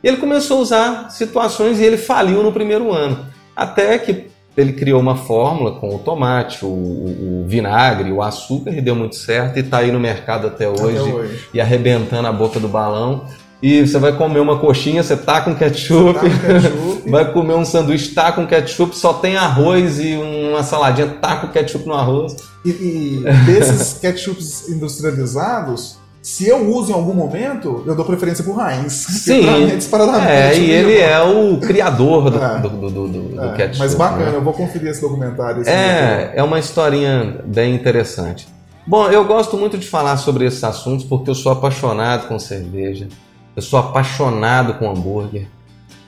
E 0.03 0.08
ele 0.08 0.17
começou 0.17 0.60
a 0.60 0.62
usar 0.62 1.10
situações 1.10 1.79
e 1.79 1.84
ele 1.84 1.97
faliu 1.97 2.43
no 2.43 2.53
primeiro 2.53 2.93
ano. 2.93 3.25
Até 3.55 3.97
que 3.97 4.27
ele 4.57 4.73
criou 4.73 4.99
uma 4.99 5.15
fórmula 5.15 5.79
com 5.79 5.95
o 5.95 5.99
tomate, 5.99 6.65
o, 6.65 6.67
o- 6.67 7.43
o 7.43 7.47
vinagre, 7.47 8.11
o 8.11 8.21
açúcar 8.21 8.71
e 8.71 8.81
deu 8.81 8.95
muito 8.95 9.15
certo 9.15 9.57
e 9.57 9.59
está 9.59 9.77
aí 9.77 9.91
no 9.91 9.99
mercado 9.99 10.47
até 10.47 10.67
hoje, 10.67 10.97
Até 10.99 11.13
hoje. 11.13 11.47
e 11.53 11.61
arrebentando 11.61 12.27
a 12.27 12.31
boca 12.33 12.59
do 12.59 12.67
balão. 12.67 13.25
E 13.61 13.87
você 13.87 13.97
vai 13.97 14.11
comer 14.15 14.39
uma 14.39 14.59
coxinha, 14.59 15.01
você 15.01 15.17
tá 15.17 15.41
com 15.41 15.55
ketchup, 15.55 16.13
Tá 16.13 16.19
com 16.21 16.29
ketchup. 16.29 17.09
vai 17.09 17.31
comer 17.33 17.55
um 17.55 17.65
sanduíche, 17.65 18.13
tá 18.13 18.31
com 18.31 18.45
ketchup, 18.45 18.95
só 18.95 19.13
tem 19.13 19.35
arroz 19.35 19.99
e 19.99 20.15
uma 20.15 20.61
saladinha, 20.63 21.07
tá 21.19 21.37
com 21.37 21.47
ketchup 21.47 21.87
no 21.87 21.93
arroz. 21.95 22.35
E, 22.63 22.69
e 22.69 23.23
desses 23.47 23.93
ketchups 23.99 24.69
industrializados, 24.69 25.96
se 26.27 26.45
eu 26.45 26.69
uso 26.69 26.91
em 26.91 26.93
algum 26.93 27.13
momento, 27.13 27.83
eu 27.87 27.95
dou 27.95 28.03
preferência 28.03 28.43
pro 28.43 28.59
Heinz. 28.59 28.91
Sim. 29.23 29.47
É 29.71 29.75
disparadamente 29.77 30.29
É, 30.29 30.57
e 30.57 30.69
ele 30.71 30.97
é 30.97 31.21
o 31.21 31.57
criador 31.57 32.29
do, 32.29 32.43
É. 32.43 32.59
do, 32.59 32.67
do, 32.69 32.89
do- 32.89 33.07
do 33.07 33.41
É, 33.41 33.53
ketchup. 33.55 33.79
Mas 33.79 33.95
bacana, 33.95 34.31
né? 34.31 34.35
eu 34.37 34.41
vou 34.41 34.51
conferir 34.51 34.89
esse 34.89 34.99
documentário. 34.99 35.61
esse 35.61 35.69
É, 35.71 36.33
é 36.35 36.43
uma 36.43 36.59
historinha 36.59 37.39
bem 37.45 37.73
interessante. 37.73 38.45
Bom, 38.85 39.07
eu 39.09 39.23
gosto 39.23 39.55
muito 39.55 39.77
de 39.77 39.87
falar 39.87 40.17
sobre 40.17 40.45
esses 40.45 40.61
assuntos 40.65 41.05
porque 41.05 41.29
eu 41.29 41.35
sou 41.35 41.49
apaixonado 41.51 42.27
com 42.27 42.37
cerveja, 42.37 43.07
eu 43.55 43.61
sou 43.61 43.79
apaixonado 43.79 44.73
com 44.73 44.89
hambúrguer. 44.89 45.47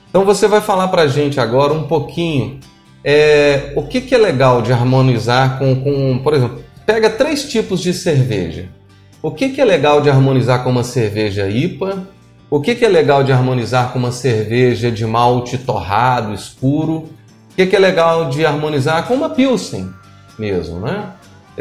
Então 0.10 0.25
você 0.25 0.49
vai 0.49 0.60
falar 0.60 0.89
pra 0.89 1.08
gente 1.08 1.39
agora 1.39 1.71
um 1.71 1.84
pouquinho 1.84 2.60
é, 3.05 3.71
o 3.77 3.84
que, 3.84 4.01
que 4.01 4.13
é 4.13 4.17
legal 4.17 4.62
de 4.62 4.73
harmonizar 4.73 5.58
com, 5.60 5.75
com, 5.82 6.19
por 6.21 6.34
exemplo, 6.34 6.60
pega 6.86 7.10
três 7.10 7.45
tipos 7.49 7.79
de 7.79 7.93
cerveja. 7.93 8.67
O 9.21 9.32
que, 9.32 9.49
que 9.49 9.60
é 9.60 9.65
legal 9.65 10.01
de 10.01 10.10
harmonizar 10.10 10.63
com 10.63 10.69
uma 10.69 10.84
cerveja 10.84 11.49
IPA? 11.49 12.08
O 12.49 12.62
que, 12.62 12.73
que 12.73 12.86
é 12.86 12.88
legal 12.88 13.21
de 13.21 13.34
harmonizar 13.34 13.91
com 13.91 13.99
uma 13.99 14.13
cerveja 14.13 14.89
de 14.89 15.05
malte 15.05 15.58
torrado, 15.58 16.34
escuro? 16.34 17.10
O 17.51 17.55
que, 17.55 17.65
que 17.65 17.75
é 17.75 17.79
legal 17.79 18.29
de 18.29 18.45
harmonizar 18.45 19.05
com 19.05 19.13
uma 19.15 19.29
Pilsen 19.29 19.89
mesmo, 20.38 20.79
né? 20.79 21.12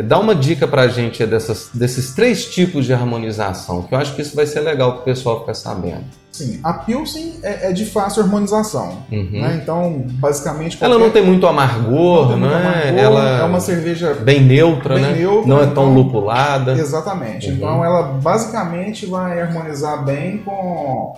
Dá 0.05 0.21
uma 0.21 0.37
dica 0.37 0.69
pra 0.69 0.87
gente 0.87 1.27
dessas, 1.27 1.71
desses 1.75 2.15
três 2.15 2.47
tipos 2.47 2.87
de 2.87 2.93
harmonização, 2.93 3.83
que 3.83 3.93
eu 3.93 3.99
acho 3.99 4.15
que 4.15 4.23
isso 4.23 4.37
vai 4.37 4.47
ser 4.47 4.61
legal 4.61 4.93
pro 4.93 5.03
pessoal 5.03 5.41
ficar 5.41 5.55
sabendo. 5.55 6.05
Sim, 6.39 6.61
a 6.63 6.73
Pilsen 6.73 7.35
é, 7.43 7.69
é 7.71 7.73
de 7.73 7.85
fácil 7.87 8.23
harmonização. 8.23 8.99
Uhum. 9.11 9.29
Né? 9.33 9.61
Então, 9.63 10.05
basicamente. 10.15 10.79
Ela 10.81 10.95
não 10.95 11.01
qualquer- 11.07 11.21
tem 11.21 11.29
muito 11.29 11.47
amargor, 11.47 12.37
não 12.37 12.49
tem 12.49 12.49
né? 12.49 12.57
amargor, 12.57 12.99
Ela 12.99 13.39
É 13.41 13.45
uma 13.45 13.61
cerveja. 13.61 14.15
bem 14.15 14.43
neutra, 14.45 14.95
bem 14.95 15.03
né? 15.05 15.13
neutra, 15.19 15.49
não 15.49 15.57
é 15.59 15.65
tão 15.65 15.71
então- 15.71 15.95
lupulada. 15.95 16.73
Exatamente. 16.73 17.49
Uhum. 17.49 17.57
Então, 17.57 17.85
ela 17.85 18.03
basicamente 18.03 19.07
vai 19.07 19.41
harmonizar 19.41 20.05
bem 20.05 20.39
com, 20.39 21.15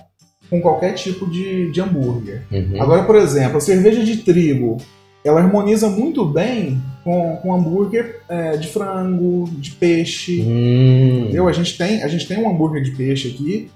com 0.48 0.60
qualquer 0.60 0.94
tipo 0.94 1.28
de, 1.30 1.70
de 1.70 1.80
hambúrguer. 1.80 2.42
Uhum. 2.50 2.80
Agora, 2.80 3.02
por 3.04 3.16
exemplo, 3.16 3.58
a 3.58 3.60
cerveja 3.60 4.02
de 4.04 4.18
trigo, 4.18 4.78
ela 5.24 5.40
harmoniza 5.40 5.88
muito 5.88 6.24
bem 6.24 6.80
com, 7.04 7.36
com 7.42 7.54
hambúrguer 7.54 8.20
é, 8.28 8.56
de 8.56 8.68
frango, 8.68 9.48
de 9.52 9.70
peixe. 9.72 10.40
Hum. 10.42 11.22
Entendeu? 11.24 11.46
A 11.48 11.52
gente 11.52 11.76
tem, 11.76 12.02
a 12.02 12.08
gente 12.08 12.26
tem 12.26 12.38
um 12.38 12.48
hambúrguer 12.50 12.82
de 12.82 12.90
peixe 12.92 13.28
aqui 13.28 13.70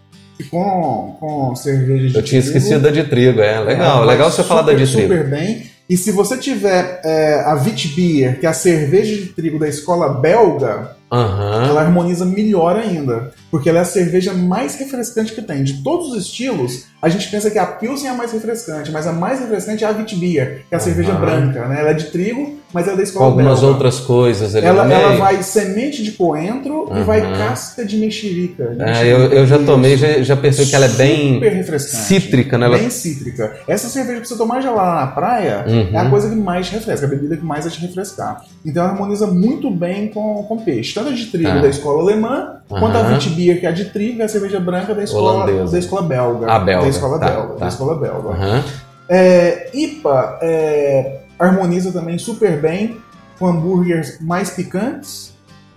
com, 0.50 1.16
com 1.20 1.54
cerveja 1.56 2.08
de 2.08 2.16
Eu 2.16 2.22
tinha 2.22 2.40
trigo, 2.42 2.56
esquecido 2.56 2.80
da 2.82 2.90
de 2.90 3.04
trigo, 3.04 3.40
é 3.40 3.60
legal. 3.60 4.02
é, 4.02 4.06
legal 4.06 4.30
você 4.30 4.42
falar 4.42 4.62
da 4.62 4.72
de 4.72 4.86
super, 4.86 5.06
trigo. 5.06 5.22
Super 5.24 5.30
bem. 5.30 5.74
E 5.88 5.96
se 5.96 6.10
você 6.10 6.36
tiver 6.38 7.00
é, 7.04 7.42
a 7.44 7.54
Witbier, 7.54 8.40
que 8.40 8.46
é 8.46 8.48
a 8.48 8.54
cerveja 8.54 9.14
de 9.16 9.26
trigo 9.26 9.58
da 9.58 9.68
escola 9.68 10.08
belga, 10.14 10.96
Aham. 11.12 11.66
ela 11.68 11.82
harmoniza 11.82 12.24
melhor 12.24 12.76
ainda. 12.76 13.32
Porque 13.50 13.68
ela 13.68 13.80
é 13.80 13.82
a 13.82 13.84
cerveja 13.84 14.32
mais 14.32 14.76
refrescante 14.76 15.32
que 15.34 15.42
tem. 15.42 15.62
De 15.62 15.82
todos 15.82 16.12
os 16.12 16.24
estilos, 16.24 16.86
a 17.04 17.08
gente 17.08 17.28
pensa 17.30 17.50
que 17.50 17.58
a 17.58 17.66
Pilsen 17.66 18.08
é 18.08 18.10
a 18.10 18.14
mais 18.14 18.32
refrescante, 18.32 18.90
mas 18.90 19.06
a 19.06 19.12
mais 19.12 19.40
refrescante 19.40 19.84
é 19.84 19.86
a 19.86 19.90
Witbier, 19.90 20.62
que 20.68 20.74
é 20.74 20.76
a 20.76 20.80
cerveja 20.80 21.12
branca. 21.12 21.66
Né? 21.66 21.80
Ela 21.80 21.90
é 21.90 21.94
de 21.94 22.06
trigo, 22.06 22.58
mas 22.72 22.84
ela 22.88 22.94
é 22.94 22.96
da 22.96 23.02
Com 23.02 23.08
escola 23.08 23.26
algumas 23.26 23.60
belga. 23.60 23.72
outras 23.74 24.00
coisas 24.00 24.54
ali 24.56 24.66
Ela, 24.66 24.92
ela 24.92 25.16
vai 25.16 25.42
semente 25.42 26.02
de 26.02 26.12
coentro 26.12 26.88
e 26.96 27.02
vai 27.02 27.20
casca 27.36 27.84
de 27.84 27.96
mexerica. 27.98 28.64
de 28.74 28.82
É, 28.82 28.86
mexerica. 28.86 29.08
eu, 29.10 29.32
eu 29.32 29.46
já 29.46 29.58
tomei, 29.58 29.96
já, 29.96 30.22
já 30.22 30.36
percebi 30.36 30.70
que 30.70 30.76
ela 30.76 30.86
é 30.86 30.88
bem 30.88 31.40
cítrica, 31.78 32.58
né? 32.58 32.66
Ela... 32.66 32.78
Bem 32.78 32.90
cítrica. 32.90 33.54
Essa 33.68 33.88
cerveja 33.88 34.20
que 34.20 34.28
você 34.28 34.36
tomar 34.36 34.60
gelada 34.60 35.00
na 35.00 35.06
praia 35.08 35.64
Uhum. 35.66 35.88
é 35.92 35.98
a 35.98 36.10
coisa 36.10 36.28
que 36.28 36.34
mais 36.34 36.66
te 36.66 36.72
refresca, 36.74 37.06
a 37.06 37.08
bebida 37.08 37.36
que 37.36 37.44
mais 37.44 37.64
vai 37.64 37.72
te 37.72 37.80
refrescar. 37.80 38.44
Então 38.64 38.82
ela 38.82 38.92
harmoniza 38.92 39.26
muito 39.26 39.70
bem 39.70 40.08
com, 40.08 40.42
com 40.44 40.58
peixe. 40.58 40.94
Tanto 40.94 41.10
a 41.10 41.12
de 41.12 41.26
trigo 41.26 41.48
Tá. 41.50 41.58
da 41.60 41.68
escola 41.68 42.00
alemã, 42.02 42.56
Quanto 42.68 42.96
a 42.96 43.00
Aham. 43.00 43.14
Witbier, 43.14 43.60
que 43.60 43.66
é 43.66 43.68
a 43.68 43.72
de 43.72 43.84
trigo, 43.86 44.22
é 44.22 44.24
a 44.24 44.28
cerveja 44.28 44.58
branca 44.58 44.94
da 44.94 45.02
escola, 45.04 45.44
Holandesa. 45.44 45.72
da 45.72 45.78
escola 45.78 46.02
belga. 46.02 46.50
A 46.50 46.58
belga, 46.58 46.82
Da 46.84 46.88
escola 46.88 47.18
tá, 47.18 47.26
belga. 47.30 47.48
tá. 47.48 47.54
Da 47.56 47.68
escola 47.68 47.94
belga. 47.96 48.28
Aham. 48.30 48.64
É, 49.08 49.70
IPA 49.74 50.38
é, 50.42 51.20
harmoniza 51.38 51.92
também 51.92 52.16
super 52.18 52.58
bem 52.60 52.96
com 53.38 53.46
hambúrgueres 53.48 54.18
mais 54.22 54.48
picantes, 54.50 55.34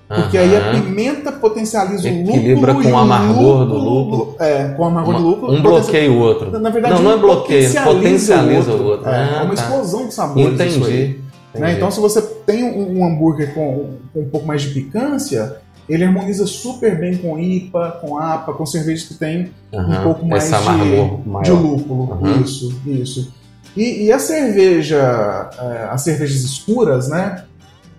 porque 0.08 0.38
aí 0.38 0.56
a 0.56 0.72
pimenta 0.72 1.34
potencializa 1.34 2.08
o 2.08 2.12
lúpulo. 2.20 2.38
Equilibra 2.38 2.74
com 2.74 2.90
o 2.90 2.98
amargor 2.98 3.66
do 3.66 3.78
lúpulo. 3.78 4.36
É, 4.40 4.70
com 4.70 4.84
o 4.84 4.86
amargor 4.86 5.14
Uma- 5.16 5.22
do 5.22 5.28
lúpulo. 5.28 5.54
um 5.54 5.62
bloqueia 5.62 6.10
o 6.10 6.18
outro. 6.20 6.58
Na 6.58 6.70
verdade, 6.70 6.96
Não, 6.96 7.02
não 7.04 7.12
é 7.12 7.18
bloqueio, 7.18 7.70
potencializa 7.84 8.72
o 8.72 8.86
outro. 8.86 9.10
É, 9.10 9.12
Ah, 9.14 9.40
é 9.42 9.44
uma 9.44 9.54
tá. 9.56 9.62
explosão 9.62 10.08
de 10.08 10.14
sabores. 10.14 10.60
aí. 10.62 10.70
Entendi. 10.78 11.20
Né? 11.56 11.74
Então, 11.74 11.90
se 11.92 12.00
você 12.00 12.22
tem 12.22 12.64
um, 12.64 13.00
um 13.00 13.06
hambúrguer 13.06 13.54
com, 13.54 13.96
com 14.14 14.20
um 14.22 14.30
pouco 14.30 14.46
mais 14.48 14.62
de 14.62 14.70
picância, 14.70 15.58
ele 15.90 16.04
harmoniza 16.04 16.46
super 16.46 17.00
bem 17.00 17.16
com 17.18 17.40
IPA, 17.40 17.98
com 18.02 18.18
APA, 18.18 18.54
com 18.54 18.66
cervejas 18.66 19.04
que 19.04 19.14
tem 19.14 19.52
um 19.72 19.80
Aham. 19.80 20.04
pouco 20.04 20.26
mais 20.26 20.52
amargor 20.52 21.20
de, 21.26 21.44
de 21.44 21.52
lúpulo. 21.52 22.14
Aham. 22.22 22.42
Isso, 22.42 22.82
isso. 22.86 23.34
E, 23.76 24.06
e 24.06 24.12
a 24.12 24.20
cerveja, 24.20 25.50
é, 25.60 25.88
as 25.92 26.02
cervejas 26.02 26.44
escuras, 26.44 27.08
né? 27.10 27.44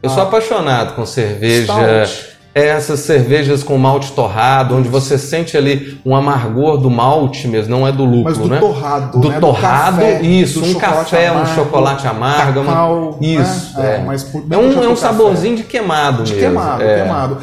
Eu 0.02 0.10
sou 0.10 0.22
apaixonado 0.22 0.94
com 0.94 1.06
cerveja. 1.06 1.72
Stout. 2.06 2.38
É 2.54 2.66
essas 2.68 3.00
cervejas 3.00 3.62
com 3.62 3.78
malte 3.78 4.10
torrado, 4.12 4.74
onde 4.74 4.88
você 4.88 5.16
sente 5.16 5.56
ali 5.56 6.00
um 6.04 6.16
amargor 6.16 6.76
do 6.78 6.90
malte 6.90 7.46
mesmo, 7.46 7.70
não 7.70 7.86
é 7.86 7.92
do 7.92 8.04
lúpulo, 8.04 8.24
Mas 8.24 8.38
do 8.38 8.48
né? 8.48 8.58
torrado, 8.58 9.20
do 9.20 9.28
né? 9.28 9.38
torrado, 9.38 9.96
café, 9.98 10.22
isso, 10.22 10.60
do 10.60 10.66
um 10.66 10.74
café, 10.74 11.30
um 11.30 11.34
amargo, 11.36 11.54
chocolate 11.54 12.06
amargo, 12.08 12.60
uma- 12.60 12.72
cacau, 12.72 13.18
Isso, 13.20 13.78
né? 13.78 13.96
é. 13.96 14.04
mas 14.04 14.24
pu- 14.24 14.38
É 14.38 14.40
bem 14.40 14.58
um, 14.58 14.82
é 14.82 14.88
um 14.88 14.96
saborzinho 14.96 15.56
de 15.56 15.62
queimado 15.62 16.24
De 16.24 16.32
mesmo. 16.34 16.48
queimado, 16.48 16.82
é. 16.82 16.94
queimado. 17.02 17.38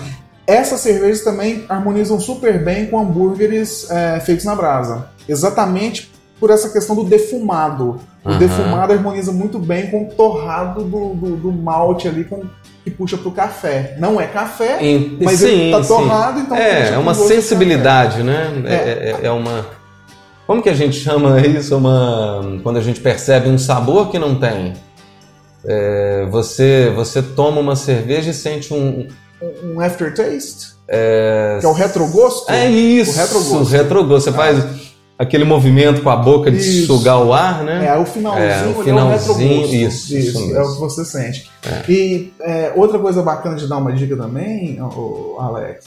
Essas 0.48 0.80
cervejas 0.82 1.22
também 1.24 1.66
harmonizam 1.68 2.20
super 2.20 2.64
bem 2.64 2.86
com 2.88 3.00
hambúrgueres 3.00 3.90
é, 3.90 4.20
feitos 4.20 4.46
na 4.46 4.56
brasa. 4.56 5.10
Exatamente 5.28 6.12
por 6.40 6.50
essa 6.52 6.70
questão 6.70 6.96
do 6.96 7.04
defumado. 7.04 8.00
O 8.24 8.30
Aham. 8.30 8.38
defumado 8.40 8.94
harmoniza 8.94 9.32
muito 9.32 9.58
bem 9.58 9.90
com 9.90 10.04
o 10.04 10.10
torrado 10.10 10.84
do, 10.84 11.14
do, 11.16 11.36
do 11.38 11.52
malte 11.52 12.08
ali 12.08 12.24
com, 12.26 12.44
que 12.84 12.92
puxa 12.92 13.18
pro 13.18 13.32
café. 13.32 13.96
Não 14.00 14.20
é 14.22 14.28
café, 14.28 14.78
Em- 14.84 15.18
mas 15.22 15.40
sim, 15.40 15.48
ele 15.48 15.72
tá 15.72 15.82
sim. 15.82 15.88
torrado, 15.88 16.40
então 16.42 16.58
É, 16.58 16.90
é 16.94 16.98
uma 16.98 17.14
sensibilidade, 17.16 18.22
né? 18.22 18.52
É, 18.66 18.74
É. 18.74 18.78
é- 19.24 19.28
é 19.28 19.32
uma. 19.32 19.66
Como 20.46 20.62
que 20.62 20.70
a 20.70 20.74
gente 20.76 20.98
chama 21.00 21.40
isso? 21.42 21.76
Uma 21.76 22.60
quando 22.62 22.78
a 22.78 22.82
gente 22.82 23.00
percebe 23.00 23.50
um 23.50 23.58
sabor 23.58 24.12
que 24.12 24.20
não 24.20 24.36
tem. 24.36 24.74
É, 25.68 26.28
você 26.30 26.92
você 26.96 27.22
toma 27.22 27.60
uma 27.60 27.76
cerveja 27.76 28.30
e 28.30 28.34
sente 28.34 28.72
um. 28.74 29.08
Um 29.42 29.80
aftertaste, 29.80 30.68
que 30.88 31.66
é 31.66 31.68
o 31.68 31.72
retrogosto. 31.74 32.52
é 32.52 32.70
isso, 32.70 33.12
O 33.12 33.16
retrogosto. 33.22 33.58
o 33.58 33.64
retrogosto. 33.64 34.32
Você 34.32 34.36
faz 34.36 34.64
aquele 35.18 35.44
movimento 35.44 36.02
com 36.02 36.10
a 36.10 36.16
boca 36.18 36.52
de 36.52 36.58
Isso. 36.58 36.88
sugar 36.88 37.18
o 37.24 37.32
ar, 37.34 37.64
né? 37.64 37.86
É, 37.88 37.98
o 37.98 38.06
finalzinho, 38.06 38.46
É, 38.46 38.58
o 38.58 38.60
ali 38.62 38.68
é 38.68 38.72
o 38.80 38.84
finalzinho, 38.84 39.50
retrogosto. 39.62 39.76
isso, 39.76 40.18
isso 40.18 40.56
é 40.56 40.62
o 40.62 40.74
que 40.74 40.80
você 40.80 41.06
sente. 41.06 41.50
E 41.88 42.34
é, 42.42 42.74
outra 42.76 43.00
coisa 43.00 43.22
bacana 43.22 43.56
de 43.56 43.68
dar 43.68 43.78
uma 43.78 43.94
dica 43.94 44.16
também, 44.18 44.78
Alex, 45.40 45.86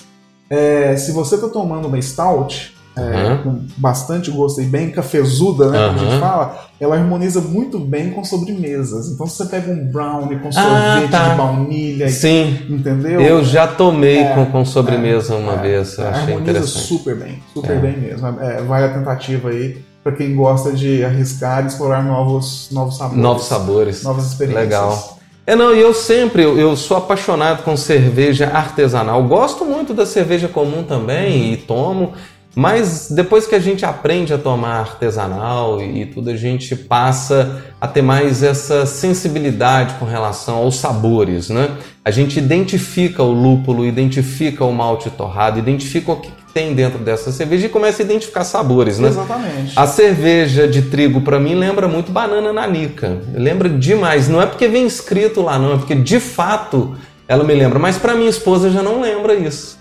é, 0.50 0.96
se 0.96 1.12
você 1.12 1.36
tá 1.36 1.48
tomando 1.48 1.88
uma 1.88 2.00
stout, 2.00 2.74
é, 2.98 3.00
Aham. 3.26 3.38
com 3.42 3.60
bastante 3.76 4.30
gosto 4.30 4.60
e 4.60 4.64
bem 4.64 4.90
cafezuda, 4.90 5.70
né, 5.70 5.86
como 5.88 6.00
a 6.00 6.04
gente 6.04 6.20
fala, 6.20 6.68
ela 6.80 6.96
harmoniza 6.96 7.40
muito 7.40 7.78
bem 7.78 8.10
com 8.10 8.24
sobremesas. 8.24 9.08
Então 9.08 9.26
se 9.26 9.36
você 9.36 9.46
pega 9.46 9.70
um 9.70 9.86
brownie 9.86 10.38
com 10.38 10.48
Ah, 10.48 10.52
sorvete 10.52 11.10
tá. 11.10 11.28
de 11.30 11.36
baunilha, 11.36 12.08
Sim, 12.08 12.66
entendeu? 12.68 13.20
eu 13.20 13.44
já 13.44 13.66
tomei 13.66 14.18
É, 14.18 14.34
com, 14.34 14.46
com 14.46 14.64
sobremesa 14.64 15.34
uma 15.36 15.54
É, 15.54 15.56
vez, 15.62 15.98
achei 15.98 16.04
harmoniza 16.34 16.40
interessante. 16.50 16.86
super 16.86 17.16
bem, 17.16 17.42
super 17.54 17.76
É. 17.76 17.78
bem 17.78 17.96
mesmo. 17.96 18.26
É, 18.40 18.62
vale 18.62 18.84
a 18.86 18.88
tentativa 18.94 19.50
aí 19.50 19.78
para 20.02 20.12
quem 20.12 20.34
gosta 20.34 20.72
de 20.72 21.04
arriscar 21.04 21.64
e 21.64 21.66
explorar 21.66 22.02
novos, 22.04 22.68
novos 22.72 22.96
sabores. 22.96 23.22
Novos 23.22 23.44
sabores. 23.44 24.02
Novas 24.02 24.26
experiências. 24.26 24.64
Legal. 24.64 25.18
É, 25.46 25.56
não, 25.56 25.74
e 25.74 25.80
eu 25.80 25.94
sempre, 25.94 26.42
eu, 26.42 26.58
eu 26.58 26.76
sou 26.76 26.98
apaixonado 26.98 27.62
com 27.62 27.74
cerveja 27.74 28.48
artesanal. 28.48 29.22
Gosto 29.24 29.64
muito 29.64 29.94
da 29.94 30.04
cerveja 30.04 30.46
comum 30.46 30.82
também 30.82 31.52
e 31.54 31.56
tomo, 31.56 32.12
mas 32.58 33.06
depois 33.08 33.46
que 33.46 33.54
a 33.54 33.60
gente 33.60 33.86
aprende 33.86 34.34
a 34.34 34.38
tomar 34.38 34.80
artesanal 34.80 35.80
e, 35.80 36.04
tudo, 36.06 36.30
a 36.30 36.36
gente 36.36 36.74
passa 36.74 37.62
a 37.80 37.86
ter 37.86 38.02
mais 38.02 38.42
essa 38.42 38.84
sensibilidade 38.84 39.94
com 39.94 40.04
relação 40.04 40.56
aos 40.56 40.74
sabores, 40.74 41.50
né? 41.50 41.70
A 42.04 42.10
gente 42.10 42.36
identifica 42.36 43.22
o 43.22 43.30
lúpulo, 43.30 43.86
identifica 43.86 44.64
o 44.64 44.72
malte 44.72 45.08
torrado, 45.08 45.60
identifica 45.60 46.10
o 46.10 46.16
que 46.16 46.32
que 46.48 46.52
tem 46.52 46.74
dentro 46.74 46.98
dessa 46.98 47.30
cerveja 47.30 47.66
e 47.66 47.68
começa 47.68 48.02
a 48.02 48.04
identificar 48.04 48.42
sabores, 48.42 48.98
né? 48.98 49.08
Exatamente. 49.08 49.72
A 49.76 49.86
cerveja 49.86 50.66
de 50.66 50.82
trigo 50.82 51.20
para 51.20 51.38
mim 51.38 51.54
lembra 51.54 51.86
muito 51.86 52.10
banana 52.10 52.52
nanica. 52.52 53.20
Lembra 53.34 53.68
demais. 53.68 54.28
Não 54.28 54.42
é 54.42 54.46
porque 54.46 54.66
vem 54.66 54.84
escrito 54.84 55.42
lá, 55.42 55.60
não, 55.60 55.74
é 55.74 55.76
porque 55.76 55.94
de 55.94 56.18
fato 56.18 56.96
ela 57.28 57.44
me 57.44 57.54
lembra. 57.54 57.78
Mas 57.78 57.98
para 57.98 58.14
minha 58.14 58.30
esposa 58.30 58.68
já 58.70 58.82
não 58.82 59.00
lembra 59.00 59.34
isso. 59.34 59.77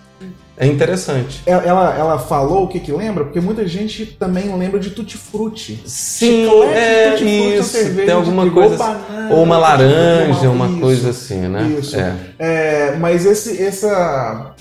É 0.59 0.65
interessante. 0.65 1.43
Ela, 1.45 1.63
ela, 1.63 1.95
ela 1.97 2.19
falou 2.19 2.63
o 2.63 2.67
que 2.67 2.79
que 2.79 2.91
lembra, 2.91 3.25
porque 3.25 3.39
muita 3.39 3.67
gente 3.67 4.05
também 4.05 4.51
lembra 4.57 4.79
de 4.79 4.89
tutti-frutti. 4.89 5.83
Sim, 5.85 6.45
Chiclete 6.45 6.73
é 6.75 7.55
a 7.55 7.59
isso. 7.59 7.69
cerveja 7.69 8.05
Tem 8.07 8.15
alguma 8.15 8.49
coisa. 8.49 8.71
ou 8.71 8.77
banana, 8.77 9.35
Ou 9.35 9.43
uma 9.43 9.57
laranja, 9.59 10.49
uma 10.49 10.67
isso, 10.67 10.79
coisa 10.79 11.09
assim, 11.11 11.41
né? 11.41 11.75
Isso. 11.79 11.95
É. 11.95 12.15
É, 12.39 12.95
mas 12.99 13.23
esse, 13.25 13.61
essa, 13.61 14.55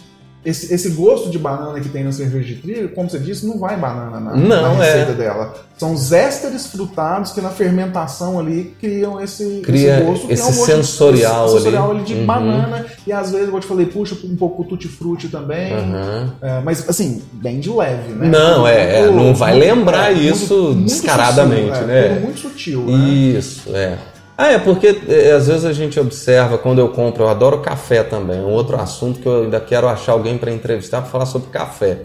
esse, 0.46 0.72
esse 0.72 0.90
gosto 0.90 1.28
de 1.28 1.38
banana 1.38 1.78
que 1.80 1.88
tem 1.88 2.04
na 2.04 2.12
cerveja 2.12 2.46
de 2.46 2.54
trigo, 2.56 2.88
como 2.94 3.10
você 3.10 3.18
disse, 3.18 3.44
não 3.46 3.58
vai 3.58 3.76
banana 3.76 4.20
na, 4.20 4.36
Não, 4.36 4.74
na 4.78 4.84
receita 4.84 5.10
é. 5.12 5.14
dela. 5.14 5.54
São 5.76 5.92
os 5.92 6.10
ésteres 6.12 6.68
frutados 6.68 7.32
que 7.32 7.40
na 7.40 7.50
fermentação 7.50 8.38
ali 8.38 8.74
criam 8.80 9.20
esse, 9.20 9.60
Cria 9.62 9.96
esse 9.96 10.04
gosto. 10.04 10.26
que 10.26 10.32
esse 10.32 10.42
é 10.42 10.44
um 10.44 10.48
gosto 10.48 10.64
sensorial 10.66 11.42
ali. 11.44 11.52
sensorial 11.52 11.90
ali 11.90 12.02
de 12.04 12.14
Uhum. 12.14 12.26
banana. 12.26 12.86
E 13.06 13.12
às 13.12 13.30
vezes, 13.30 13.46
como 13.46 13.58
eu 13.58 13.60
te 13.60 13.66
falei, 13.66 13.86
puxa 13.86 14.16
um 14.24 14.36
pouco 14.36 14.64
tutti-frutti 14.64 15.28
também. 15.28 15.72
Aham. 15.72 16.32
É, 16.40 16.60
mas 16.64 16.88
assim, 16.88 17.20
bem 17.32 17.60
de 17.60 17.68
leve, 17.68 18.12
né? 18.14 18.28
Não, 18.28 18.66
é, 18.66 19.00
é, 19.00 19.02
Muito- 19.10 19.16
não 19.24 19.34
vai 19.34 19.52
muito- 19.52 19.64
lembrar 19.66 20.10
é, 20.12 20.14
isso 20.14 20.54
muito- 20.54 20.74
muito 20.76 20.88
descaradamente, 20.92 21.72
sutil, 21.72 21.86
né? 21.86 22.06
É, 22.06 22.18
muito 22.20 22.38
sutil, 22.40 22.82
né? 22.86 23.08
Isso, 23.08 23.62
é. 23.76 23.98
Ah, 24.38 24.52
é 24.52 24.58
porque 24.58 25.00
é, 25.08 25.32
às 25.32 25.46
vezes 25.46 25.64
a 25.64 25.72
gente 25.72 25.98
observa 25.98 26.58
quando 26.58 26.78
eu 26.78 26.88
compro, 26.90 27.24
eu 27.24 27.28
adoro 27.28 27.60
café 27.60 28.02
também, 28.02 28.38
um 28.40 28.50
outro 28.50 28.76
assunto 28.78 29.18
que 29.20 29.26
eu 29.26 29.44
ainda 29.44 29.58
quero 29.60 29.88
achar 29.88 30.12
alguém 30.12 30.36
para 30.36 30.52
entrevistar 30.52 31.00
para 31.00 31.10
falar 31.10 31.26
sobre 31.26 31.48
café. 31.48 32.00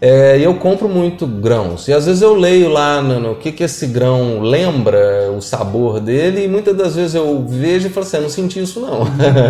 É, 0.00 0.38
e 0.38 0.44
eu 0.44 0.54
compro 0.54 0.88
muito 0.88 1.26
grãos 1.26 1.88
e 1.88 1.92
às 1.92 2.06
vezes 2.06 2.22
eu 2.22 2.32
leio 2.32 2.68
lá 2.68 3.02
no, 3.02 3.18
no 3.18 3.34
que 3.34 3.50
que 3.50 3.64
esse 3.64 3.84
grão 3.84 4.40
lembra, 4.40 5.28
o 5.36 5.42
sabor 5.42 5.98
dele 5.98 6.44
e 6.44 6.48
muitas 6.48 6.76
das 6.76 6.94
vezes 6.94 7.16
eu 7.16 7.44
vejo 7.44 7.88
e 7.88 7.90
falo 7.90 8.06
assim, 8.06 8.16
"Eu 8.18 8.22
não 8.22 8.30
senti 8.30 8.62
isso 8.62 8.78
não, 8.80 9.04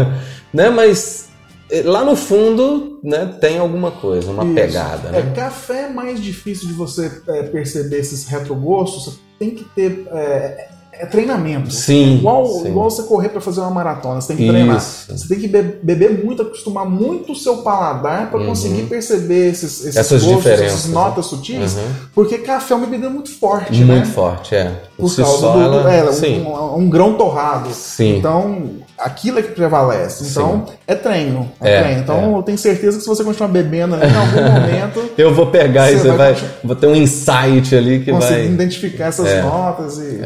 né? 0.53 0.71
Mas 0.71 1.29
é, 1.71 1.83
lá 1.83 2.03
no 2.03 2.17
fundo, 2.17 2.99
né, 3.03 3.37
tem 3.41 3.59
alguma 3.59 3.91
coisa, 3.91 4.31
uma 4.31 4.45
Isso. 4.45 4.55
pegada, 4.55 5.09
É, 5.11 5.23
né? 5.23 5.33
café 5.37 5.83
é 5.83 5.89
mais 5.91 6.21
difícil 6.21 6.67
de 6.67 6.73
você 6.73 7.13
é, 7.29 7.43
perceber 7.43 7.99
esses 7.99 8.27
retrogostos, 8.27 9.05
você 9.05 9.19
tem 9.39 9.51
que 9.51 9.65
ter 9.65 10.07
é, 10.11 10.69
é 11.01 11.07
treinamento. 11.07 11.71
Sim, 11.73 12.17
Igual, 12.19 12.47
sim. 12.47 12.69
igual 12.69 12.91
você 12.91 13.03
correr 13.05 13.29
para 13.29 13.41
fazer 13.41 13.61
uma 13.61 13.71
maratona, 13.71 14.21
você 14.21 14.29
tem 14.29 14.37
que 14.37 14.49
treinar. 14.49 14.77
Isso. 14.79 15.07
Você 15.17 15.29
tem 15.29 15.39
que 15.39 15.49
be- 15.49 15.79
beber 15.83 16.25
muito, 16.25 16.43
acostumar 16.43 16.85
muito 16.85 17.33
o 17.33 17.37
seu 17.37 17.59
paladar 17.59 18.31
para 18.31 18.41
Uhum. 18.41 18.47
conseguir 18.47 18.83
perceber 18.85 19.51
esses, 19.51 19.81
esses 19.81 19.97
Essas 19.97 20.23
gostos, 20.23 20.43
diferenças, 20.43 20.79
essas 20.81 20.91
notas 20.93 21.27
sutis, 21.27 21.75
Uhum. 21.75 21.83
porque 22.15 22.39
café 22.39 22.75
é 22.75 22.77
uma 22.77 22.87
bebida 22.87 23.09
muito 23.11 23.31
forte, 23.31 23.83
Muito 23.85 24.07
né? 24.09 24.13
forte, 24.15 24.55
é. 24.55 24.73
Por 24.97 25.09
si 25.09 25.23
causa 25.23 25.53
do, 25.53 25.61
ela- 25.63 25.93
é, 25.93 26.05
um- 26.05 26.13
sim. 26.13 26.43
um, 26.43 26.79
um 26.79 26.91
grão 26.91 27.15
torrado. 27.15 27.71
Sim. 27.73 28.17
Então, 28.19 28.71
aquilo 28.99 29.39
é 29.39 29.43
que 29.43 29.53
prevalece. 29.53 30.25
Então, 30.29 30.67
é 30.87 30.95
treino. 30.95 31.49
É, 31.61 31.71
É, 31.75 31.83
treino. 31.83 32.01
Então, 32.03 32.17
é. 32.35 32.39
eu 32.39 32.43
tenho 32.43 32.59
certeza 32.59 32.97
que 32.97 33.03
se 33.05 33.09
você 33.09 33.23
continuar 33.23 33.49
bebendo 33.49 33.95
ali, 33.95 34.07
em 34.07 34.17
algum 34.17 34.43
momento, 34.53 35.11
Eu 35.17 35.33
vou 35.33 35.47
pegar 35.47 35.91
e 35.93 35.97
Você 35.99 36.09
vai 36.09 36.33
vai, 36.35 36.51
vou 36.65 36.75
ter 36.75 36.87
um 36.89 36.97
insight 36.97 37.75
ali 37.77 38.01
que 38.01 38.11
conseguir 38.11 38.35
vai. 38.35 38.47
identificar 38.47 39.05
essas 39.07 39.27
É. 39.29 39.43
notas 39.43 39.99
e. 39.99 40.21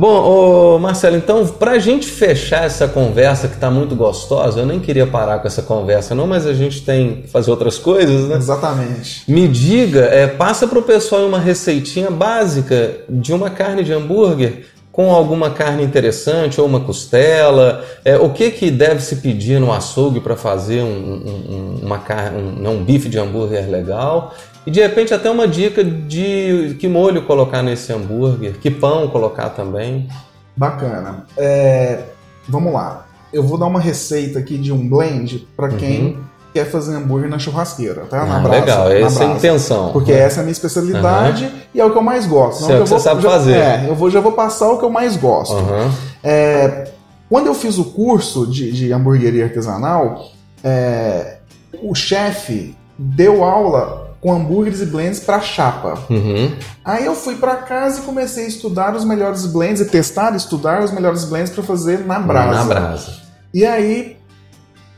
Bom, 0.00 0.78
Marcelo, 0.78 1.14
então, 1.18 1.46
pra 1.46 1.78
gente 1.78 2.06
fechar 2.06 2.64
essa 2.64 2.88
conversa 2.88 3.48
que 3.48 3.58
tá 3.58 3.70
muito 3.70 3.94
gostosa, 3.94 4.60
eu 4.60 4.64
nem 4.64 4.80
queria 4.80 5.06
parar 5.06 5.40
com 5.40 5.46
essa 5.46 5.60
conversa, 5.60 6.14
não, 6.14 6.26
mas 6.26 6.46
a 6.46 6.54
gente 6.54 6.80
tem 6.86 7.16
que 7.16 7.28
fazer 7.28 7.50
outras 7.50 7.76
coisas, 7.76 8.26
né? 8.26 8.36
Exatamente. 8.36 9.30
Me 9.30 9.46
diga, 9.46 10.00
é, 10.06 10.26
passa 10.26 10.66
pro 10.66 10.80
pessoal 10.80 11.26
uma 11.26 11.38
receitinha 11.38 12.10
básica 12.10 12.92
de 13.10 13.34
uma 13.34 13.50
carne 13.50 13.84
de 13.84 13.92
hambúrguer 13.92 14.64
com 14.90 15.12
alguma 15.12 15.50
carne 15.50 15.84
interessante 15.84 16.58
ou 16.60 16.66
uma 16.66 16.80
costela. 16.80 17.84
É, 18.02 18.16
o 18.16 18.30
que 18.30 18.50
que 18.50 18.70
deve 18.70 19.02
se 19.02 19.16
pedir 19.16 19.60
no 19.60 19.70
açougue 19.70 20.18
para 20.20 20.34
fazer 20.34 20.80
um, 20.82 20.86
um- 20.86 21.76
um- 21.82 21.86
uma 21.86 21.98
carne, 21.98 22.38
um, 22.42 22.52
não, 22.52 22.76
um 22.76 22.84
bife 22.84 23.08
de 23.10 23.18
hambúrguer 23.18 23.70
legal? 23.70 24.34
E 24.66 24.70
de 24.70 24.80
repente 24.80 25.12
até 25.14 25.30
uma 25.30 25.48
dica 25.48 25.82
de 25.82 26.76
que 26.78 26.86
molho 26.88 27.22
colocar 27.22 27.62
nesse 27.62 27.92
hambúrguer, 27.92 28.54
que 28.60 28.70
pão 28.70 29.08
colocar 29.08 29.50
também. 29.50 30.08
Bacana. 30.56 31.24
É, 31.36 32.00
vamos 32.48 32.72
lá. 32.72 33.06
Eu 33.32 33.42
vou 33.42 33.56
dar 33.56 33.66
uma 33.66 33.80
receita 33.80 34.38
aqui 34.38 34.58
de 34.58 34.72
um 34.72 34.88
blend 34.88 35.46
para 35.56 35.68
quem 35.68 36.18
quer 36.52 36.66
fazer 36.68 36.96
hambúrguer 36.96 37.30
na 37.30 37.38
churrasqueira, 37.38 38.02
tá? 38.10 38.26
Na 38.26 38.36
Ah, 38.36 38.40
brasa. 38.40 38.60
legal, 38.60 38.90
essa 38.90 39.22
é 39.24 39.26
a 39.28 39.36
intenção. 39.36 39.92
Porque 39.92 40.12
essa 40.12 40.38
é 40.38 40.40
a 40.40 40.42
minha 40.42 40.52
especialidade 40.52 41.50
e 41.72 41.80
é 41.80 41.84
o 41.84 41.90
que 41.92 41.96
eu 41.96 42.02
mais 42.02 42.26
gosto. 42.26 42.62
Isso 42.62 42.72
é 42.72 42.80
o 42.80 42.82
que 42.82 42.88
você 42.88 42.98
sabe 42.98 43.22
já- 43.22 43.30
fazer. 43.30 43.54
É, 43.56 43.86
eu 43.88 43.94
vou, 43.94 44.10
já 44.10 44.20
vou 44.20 44.32
passar 44.32 44.68
o 44.70 44.78
que 44.78 44.84
eu 44.84 44.90
mais 44.90 45.16
gosto. 45.16 45.54
Aham. 45.56 45.90
É, 46.24 46.88
quando 47.28 47.46
eu 47.46 47.54
fiz 47.54 47.78
o 47.78 47.84
curso 47.84 48.46
de, 48.48 48.72
de 48.72 48.92
hamburgueria 48.92 49.44
artesanal, 49.44 50.26
é, 50.64 51.36
o 51.80 51.94
chefe 51.94 52.76
deu 52.98 53.44
aula 53.44 53.99
com 54.20 54.32
hambúrgueres 54.32 54.80
e 54.82 54.86
blends 54.86 55.20
para 55.20 55.40
chapa. 55.40 55.98
Uhum. 56.10 56.52
Aí 56.84 57.06
eu 57.06 57.14
fui 57.14 57.36
para 57.36 57.56
casa 57.56 58.00
e 58.00 58.02
comecei 58.02 58.44
a 58.44 58.48
estudar 58.48 58.94
os 58.94 59.04
melhores 59.04 59.46
blends 59.46 59.80
e 59.80 59.86
testar, 59.86 60.34
estudar 60.36 60.82
os 60.82 60.90
melhores 60.92 61.24
blends 61.24 61.50
para 61.50 61.62
fazer 61.62 62.00
na 62.06 62.18
brasa. 62.18 62.52
Na 62.58 62.64
brasa. 62.64 63.12
E 63.54 63.64
aí, 63.64 64.16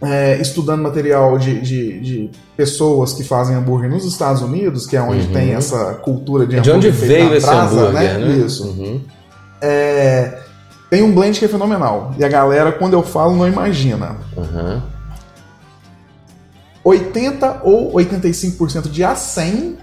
é, 0.02 0.38
estudando 0.40 0.82
material 0.82 1.38
de, 1.38 1.60
de- 1.60 2.00
de 2.00 2.30
pessoas 2.56 3.12
que 3.12 3.22
fazem 3.22 3.54
hambúrguer 3.54 3.88
nos 3.88 4.04
Estados 4.04 4.42
Unidos, 4.42 4.86
que 4.86 4.96
é 4.96 5.00
onde 5.02 5.26
Uhum. 5.28 5.32
tem 5.32 5.54
essa 5.54 5.94
cultura 6.02 6.44
de 6.44 6.60
De 6.60 6.70
onde 6.72 6.88
hambúrguer 6.88 6.92
feito 6.94 7.08
veio 7.12 7.30
na 7.30 7.36
esse 7.36 7.46
brasa, 7.46 7.80
hambúrguer, 7.80 8.18
né? 8.18 8.28
Isso. 8.44 8.66
Uhum. 8.66 9.00
É, 9.60 10.38
tem 10.90 11.02
um 11.02 11.12
blend 11.14 11.38
que 11.38 11.44
é 11.44 11.48
fenomenal. 11.48 12.12
E 12.18 12.24
a 12.24 12.28
galera, 12.28 12.72
quando 12.72 12.94
eu 12.94 13.02
falo, 13.02 13.36
não 13.36 13.46
imagina. 13.46 14.16
Uhum. 14.36 14.82
80 16.84 17.60
ou 17.62 17.92
85% 17.94 18.88
de 18.90 19.02
A100 19.02 19.74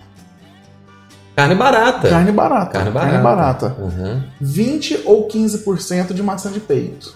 Carne 1.36 1.56
barata. 1.56 2.10
carne 2.10 2.32
barata. 2.34 2.72
Carne 2.72 2.92
barata. 2.92 3.12
Carne 3.12 3.24
barata. 3.24 3.76
Uhum. 3.80 4.22
20 4.42 5.02
ou 5.06 5.28
15% 5.28 6.14
de 6.14 6.22
maçã 6.22 6.52
de 6.52 6.60
peito. 6.60 7.14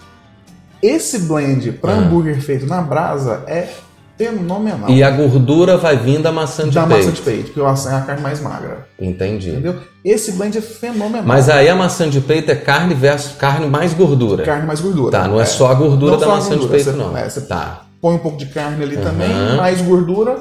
Esse 0.82 1.20
blend 1.20 1.72
para 1.72 1.92
Ah. 1.92 1.96
hambúrguer 1.96 2.40
feito 2.40 2.66
na 2.66 2.80
brasa 2.80 3.42
é 3.46 3.68
fenomenal. 4.16 4.88
E 4.88 5.02
a 5.02 5.10
gordura 5.10 5.76
vai 5.76 5.96
vir 5.98 6.20
da 6.20 6.30
maçã 6.32 6.64
de 6.68 6.74
da 6.74 6.86
peito. 6.86 6.98
maçã 7.04 7.12
de 7.12 7.20
peito, 7.20 7.44
porque 7.46 7.60
o 7.60 7.64
A100 7.66 7.90
é 7.92 7.94
a 7.96 8.00
carne 8.02 8.22
mais 8.22 8.40
magra. 8.40 8.86
Entendi. 8.98 9.50
Entendeu? 9.50 9.76
Esse 10.04 10.32
blend 10.32 10.56
é 10.56 10.60
fenomenal. 10.62 11.24
Mas 11.26 11.50
aí 11.50 11.68
a 11.68 11.74
maçã 11.74 12.08
de 12.08 12.20
peito 12.20 12.50
é 12.50 12.54
carne 12.54 12.94
versus 12.94 13.32
carne 13.36 13.66
mais 13.66 13.92
gordura. 13.92 14.42
carne 14.44 14.66
mais 14.66 14.80
gordura. 14.80 15.10
Tá, 15.10 15.28
não 15.28 15.38
é, 15.40 15.44
só 15.44 15.70
a 15.70 15.74
gordura 15.74 16.12
Não 16.12 16.20
da 16.20 16.28
maçã 16.28 16.50
gordura, 16.50 16.66
de 16.66 16.68
peito, 16.84 16.90
você- 16.90 16.96
não. 16.96 17.16
é, 17.16 17.28
você- 17.28 17.40
Tá, 17.42 17.83
Põe 18.04 18.16
um 18.16 18.18
pouco 18.18 18.36
de 18.36 18.44
carne 18.44 18.82
ali 18.84 18.96
Uhum. 18.98 19.02
também, 19.02 19.56
mais 19.56 19.80
gordura, 19.80 20.36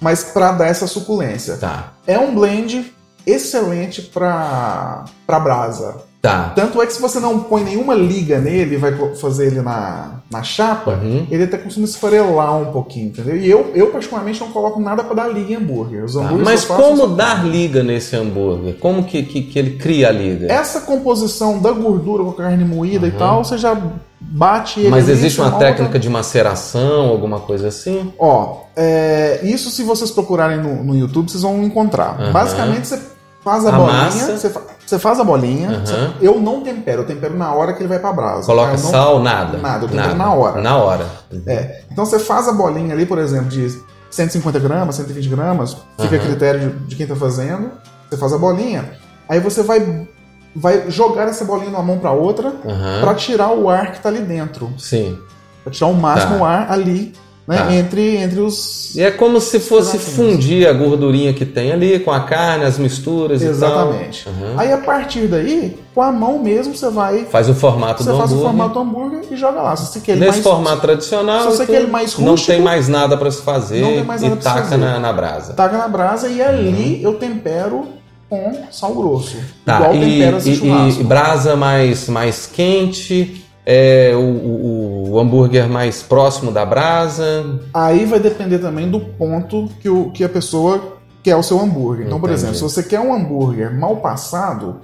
mas 0.00 0.24
para 0.24 0.50
dar 0.50 0.66
essa 0.66 0.88
suculência. 0.88 1.56
tá, 1.56 1.92
É 2.08 2.18
um 2.18 2.34
blend 2.34 2.92
excelente 3.24 4.02
para 4.02 5.04
para 5.24 5.38
brasa. 5.38 5.98
Tá. 6.24 6.52
Tanto 6.56 6.80
é 6.80 6.86
que 6.86 6.92
se 6.92 7.00
você 7.00 7.20
não 7.20 7.38
põe 7.40 7.62
nenhuma 7.62 7.94
liga 7.94 8.38
nele 8.38 8.74
e 8.74 8.78
vai 8.78 8.92
fazer 9.16 9.46
ele 9.48 9.60
na, 9.60 10.20
na 10.30 10.42
chapa, 10.42 10.92
Uhum. 11.02 11.26
ele 11.30 11.44
até 11.44 11.58
costuma 11.58 11.84
esfarelar 11.84 12.56
um 12.56 12.72
pouquinho, 12.72 13.08
entendeu? 13.08 13.36
E 13.36 13.50
eu, 13.50 13.70
eu 13.74 13.88
particularmente, 13.88 14.40
não 14.40 14.50
coloco 14.50 14.80
nada 14.80 15.04
para 15.04 15.14
dar 15.14 15.28
liga 15.28 15.52
em 15.52 15.56
hambúrguer. 15.56 16.04
Os 16.04 16.14
Tá, 16.14 16.22
Mas 16.32 16.64
como 16.64 17.08
dar 17.08 17.44
liga 17.46 17.82
nesse 17.82 18.16
hambúrguer? 18.16 18.74
Como 18.80 19.04
que, 19.04 19.22
que, 19.22 19.42
que 19.42 19.58
ele 19.58 19.76
cria 19.76 20.08
a 20.08 20.12
liga? 20.12 20.50
Essa 20.52 20.80
composição 20.80 21.60
da 21.60 21.70
gordura 21.72 22.24
com 22.24 22.30
a 22.30 22.34
carne 22.34 22.64
moída 22.64 23.06
e 23.06 23.12
tal, 23.12 23.44
você 23.44 23.58
já 23.58 23.76
bate 24.20 24.80
ele 24.80 24.88
Mas 24.88 25.08
existe 25.08 25.40
uma 25.40 25.52
técnica 25.52 25.98
de 25.98 26.08
maceração, 26.08 27.08
alguma 27.08 27.40
coisa 27.40 27.68
assim? 27.68 28.12
Ó, 28.18 28.62
é, 28.74 29.40
isso 29.42 29.70
se 29.70 29.82
vocês 29.82 30.10
procurarem 30.10 30.58
no, 30.58 30.82
no 30.82 30.96
YouTube, 30.96 31.30
vocês 31.30 31.42
vão 31.42 31.62
encontrar. 31.62 32.16
Aham. 32.18 32.32
Basicamente, 32.32 32.86
você 32.88 32.98
faz 33.42 33.66
a, 33.66 33.68
A 33.68 33.72
bolinha, 33.78 33.92
massa. 34.04 34.36
você, 34.38 34.50
você 34.86 34.98
faz 34.98 35.18
a 35.20 35.24
bolinha, 35.24 35.68
Aham. 35.70 35.84
você- 35.86 36.12
eu 36.20 36.40
não 36.40 36.60
tempero, 36.60 37.02
eu 37.02 37.06
tempero 37.06 37.36
na 37.36 37.52
hora 37.54 37.72
que 37.72 37.80
ele 37.80 37.88
vai 37.88 37.98
pra 37.98 38.12
brasa. 38.12 38.46
Coloca 38.46 38.70
não- 38.72 38.78
sal, 38.78 39.20
nada. 39.20 39.58
Nada, 39.58 39.84
eu 39.84 39.88
tempero 39.88 40.14
na 40.14 40.32
hora. 40.32 40.60
Na 40.60 40.76
hora. 40.76 41.06
É, 41.46 41.82
então 41.90 42.04
você 42.04 42.18
faz 42.18 42.48
a 42.48 42.52
bolinha 42.52 42.94
ali, 42.94 43.06
por 43.06 43.18
exemplo, 43.18 43.48
de 43.48 43.68
150 44.10 44.58
gramas, 44.58 44.94
120 44.96 45.28
gramas, 45.28 45.76
fica 45.98 46.16
a 46.16 46.18
Aham. 46.18 46.26
critério 46.28 46.60
de, 46.60 46.68
de 46.86 46.96
quem 46.96 47.06
tá 47.06 47.16
fazendo. 47.16 47.70
Você 48.10 48.16
faz 48.18 48.32
a 48.32 48.38
bolinha, 48.38 48.92
aí 49.28 49.40
você 49.40 49.62
vai, 49.62 50.06
vai 50.54 50.90
jogar 50.90 51.26
essa 51.28 51.44
bolinha 51.44 51.70
de 51.70 51.74
uma 51.76 51.82
mão 51.82 51.98
pra 51.98 52.12
outra 52.12 52.52
Aham. 52.64 53.00
pra 53.00 53.14
tirar 53.14 53.50
o 53.52 53.68
ar 53.68 53.90
que 53.92 54.00
tá 54.00 54.08
ali 54.08 54.20
dentro. 54.20 54.70
Sim. 54.78 55.18
Pra 55.64 55.72
tirar 55.72 55.86
o 55.88 55.94
máximo 55.94 56.38
Tá. 56.40 56.46
ar 56.46 56.70
ali, 56.72 57.12
né, 57.46 57.56
Tá. 57.58 57.74
entre, 57.74 58.16
entre 58.16 58.40
os. 58.40 58.94
E 58.96 59.02
é 59.02 59.10
como 59.10 59.40
se 59.40 59.60
fosse 59.60 59.96
Exatamente. 59.96 60.34
fundir 60.36 60.68
a 60.68 60.72
gordurinha 60.72 61.32
que 61.34 61.44
tem 61.44 61.72
ali 61.72 61.98
com 61.98 62.10
a 62.10 62.20
carne, 62.20 62.64
as 62.64 62.78
misturas 62.78 63.42
Exatamente. 63.42 64.22
e 64.22 64.24
tal. 64.24 64.32
Uhum. 64.50 64.54
Aí 64.60 64.72
a 64.72 64.78
partir 64.78 65.26
daí, 65.26 65.76
com 65.94 66.00
a 66.00 66.10
mão 66.12 66.38
mesmo, 66.42 66.74
você 66.74 66.88
vai. 66.90 67.24
Faz 67.26 67.48
o 67.48 67.54
formato 67.54 68.02
Você 68.02 68.10
do 68.10 68.16
faz 68.16 68.30
o 68.30 68.34
hambúrguer. 68.34 68.50
formato 68.50 68.74
do 68.74 68.80
hambúrguer 68.80 69.20
e 69.30 69.36
joga 69.36 69.60
lá. 69.62 69.76
Se 69.76 69.92
você 69.92 70.00
quer 70.00 70.16
Nesse 70.16 70.30
mais, 70.32 70.42
formato 70.42 70.80
tradicional, 70.80 71.50
se 71.50 71.56
você 71.58 71.66
quer 71.66 71.86
mais 71.86 72.16
não 72.18 72.30
rústico, 72.30 72.52
tem 72.52 72.62
mais 72.62 72.88
nada 72.88 73.16
para 73.16 73.30
se 73.30 73.42
fazer 73.42 73.80
não 73.82 73.92
tem 73.92 74.04
mais 74.04 74.22
nada 74.22 74.34
e 74.34 74.38
taca 74.38 74.62
fazer. 74.62 74.76
na, 74.78 74.98
na 74.98 75.12
brasa. 75.12 75.52
taca 75.54 75.76
na 75.76 75.88
brasa 75.88 76.28
e 76.28 76.40
ali 76.40 77.02
eu 77.02 77.14
tempero 77.14 77.86
com 78.30 78.62
sal 78.70 78.94
grosso. 78.94 79.36
Tá, 79.66 79.76
igual 79.80 79.94
e, 79.96 80.22
e- 80.22 81.00
e 81.00 81.04
brasa 81.04 81.54
mais, 81.56 82.08
mais 82.08 82.46
quente, 82.46 83.43
é, 83.66 84.12
o, 84.14 84.18
o- 84.20 85.10
o 85.12 85.18
hambúrguer 85.20 85.68
mais 85.68 86.02
próximo 86.02 86.50
da 86.52 86.66
brasa. 86.66 87.60
Aí 87.72 88.04
vai 88.04 88.18
depender 88.20 88.58
também 88.58 88.90
do 88.90 89.00
ponto 89.00 89.68
que, 89.80 89.88
o, 89.88 90.10
que 90.10 90.22
a 90.24 90.28
pessoa 90.28 90.94
quer 91.22 91.36
o 91.36 91.42
seu 91.42 91.58
hambúrguer. 91.60 92.06
Então, 92.06 92.20
por 92.20 92.28
Entendi. 92.28 92.46
exemplo, 92.48 92.56
se 92.56 92.62
você 92.74 92.82
quer 92.82 93.00
um 93.00 93.14
hambúrguer 93.14 93.72
mal 93.74 93.96
passado, 93.96 94.80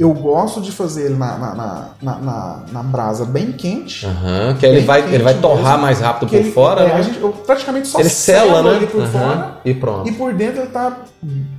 eu 0.00 0.12
gosto 0.12 0.60
de 0.60 0.72
fazer 0.72 1.04
ele 1.06 1.14
na, 1.14 1.38
na, 1.38 1.54
na, 2.02 2.18
na, 2.18 2.62
na- 2.72 2.82
brasa 2.82 3.24
bem 3.24 3.52
quente. 3.52 4.04
Aham, 4.04 4.56
que 4.58 4.66
aí 4.66 4.72
ele 4.78 4.84
vai, 4.84 5.14
ele 5.14 5.22
vai 5.22 5.34
torrar 5.34 5.72
mesmo, 5.74 5.82
mais 5.82 6.00
rápido 6.00 6.28
por 6.28 6.34
ele- 6.36 6.50
fora, 6.50 6.80
é, 6.82 6.88
né? 6.94 7.02
gente- 7.04 7.20
eu 7.20 7.28
praticamente 7.28 7.86
só 7.86 8.00
ele 8.00 8.08
sela, 8.08 8.62
né? 8.64 8.76
ele 8.78 8.86
por 8.88 9.02
Aham, 9.02 9.10
fora 9.12 9.58
E 9.64 9.72
pronto. 9.74 10.08
e 10.08 10.12
por 10.12 10.34
dentro 10.34 10.62
ele 10.62 10.70
tá 10.70 11.04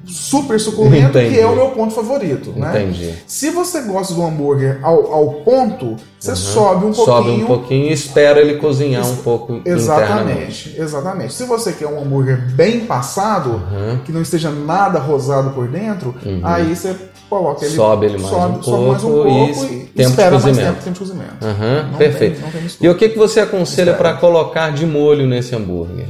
super 0.06 0.60
suculento, 0.60 1.18
Entendi. 1.18 1.36
que 1.36 1.40
é 1.40 1.46
o 1.46 1.56
meu 1.56 1.70
ponto 1.70 1.94
favorito, 1.94 2.52
né? 2.52 2.82
Entendi. 2.84 3.14
Se 3.26 3.50
você 3.50 3.82
gosta 3.84 4.14
do 4.14 4.22
hambúrguer 4.24 4.80
ao, 4.84 5.14
ao 5.14 5.28
ponto, 5.46 5.96
você 6.20 6.36
sobe 6.36 6.86
um 6.86 6.94
pouquinho. 6.94 7.06
Sobe 7.06 7.30
um 7.30 7.46
pouquinho 7.46 7.90
e 7.90 7.94
espera 7.94 8.40
ele 8.42 8.58
cozinhar 8.58 9.06
um 9.08 9.18
pouco. 9.18 9.62
Exatamente, 9.66 10.74
exatamente. 10.78 11.34
Se 11.34 11.46
você 11.46 11.72
quer 11.74 11.88
um 11.88 12.02
hambúrguer 12.02 12.42
bem 12.56 12.82
passado, 12.86 13.52
Uhum. 13.52 14.00
que 14.06 14.12
não 14.12 14.22
esteja 14.22 14.50
nada 14.50 15.00
rosado 15.00 15.52
por 15.52 15.68
dentro, 15.68 16.16
aí 16.44 16.76
você 16.76 16.96
coloca 17.30 17.66
ele 17.66 17.76
Sobe 17.76 18.06
ele 18.08 18.18
mais 18.18 18.30
sobe, 18.30 18.58
um 18.60 18.64
sobe 18.64 18.88
mais 18.88 19.04
um 19.04 19.08
pouco 19.12 19.30
pouco 19.30 19.66
e 19.66 19.76
e, 19.76 19.80
tempo 19.80 19.94
de 19.96 20.02
espera 20.04 20.32
mais 20.40 20.58
tempo, 20.58 20.84
tempo 20.84 20.92
de 20.94 21.00
cozimento. 21.00 21.98
Perfeito. 21.98 22.42
tem- 22.42 22.52
tem 22.52 22.70
e 22.82 22.90
o 22.90 22.96
que, 22.98 23.10
que 23.10 23.18
você 23.18 23.40
aconselha 23.42 23.94
para 23.94 24.14
colocar 24.14 24.72
de 24.72 24.86
molho 24.86 25.28
nesse 25.28 25.54
hambúrguer? 25.56 26.08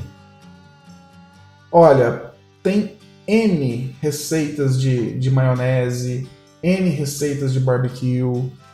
Olha, 1.72 2.22
tem 2.64 2.94
N 3.28 3.96
receitas 4.02 4.80
de, 4.80 5.18
de 5.20 5.30
maionese, 5.30 6.28
N 6.64 6.90
receitas 6.90 7.52
de 7.54 7.60
barbecue. 7.60 8.24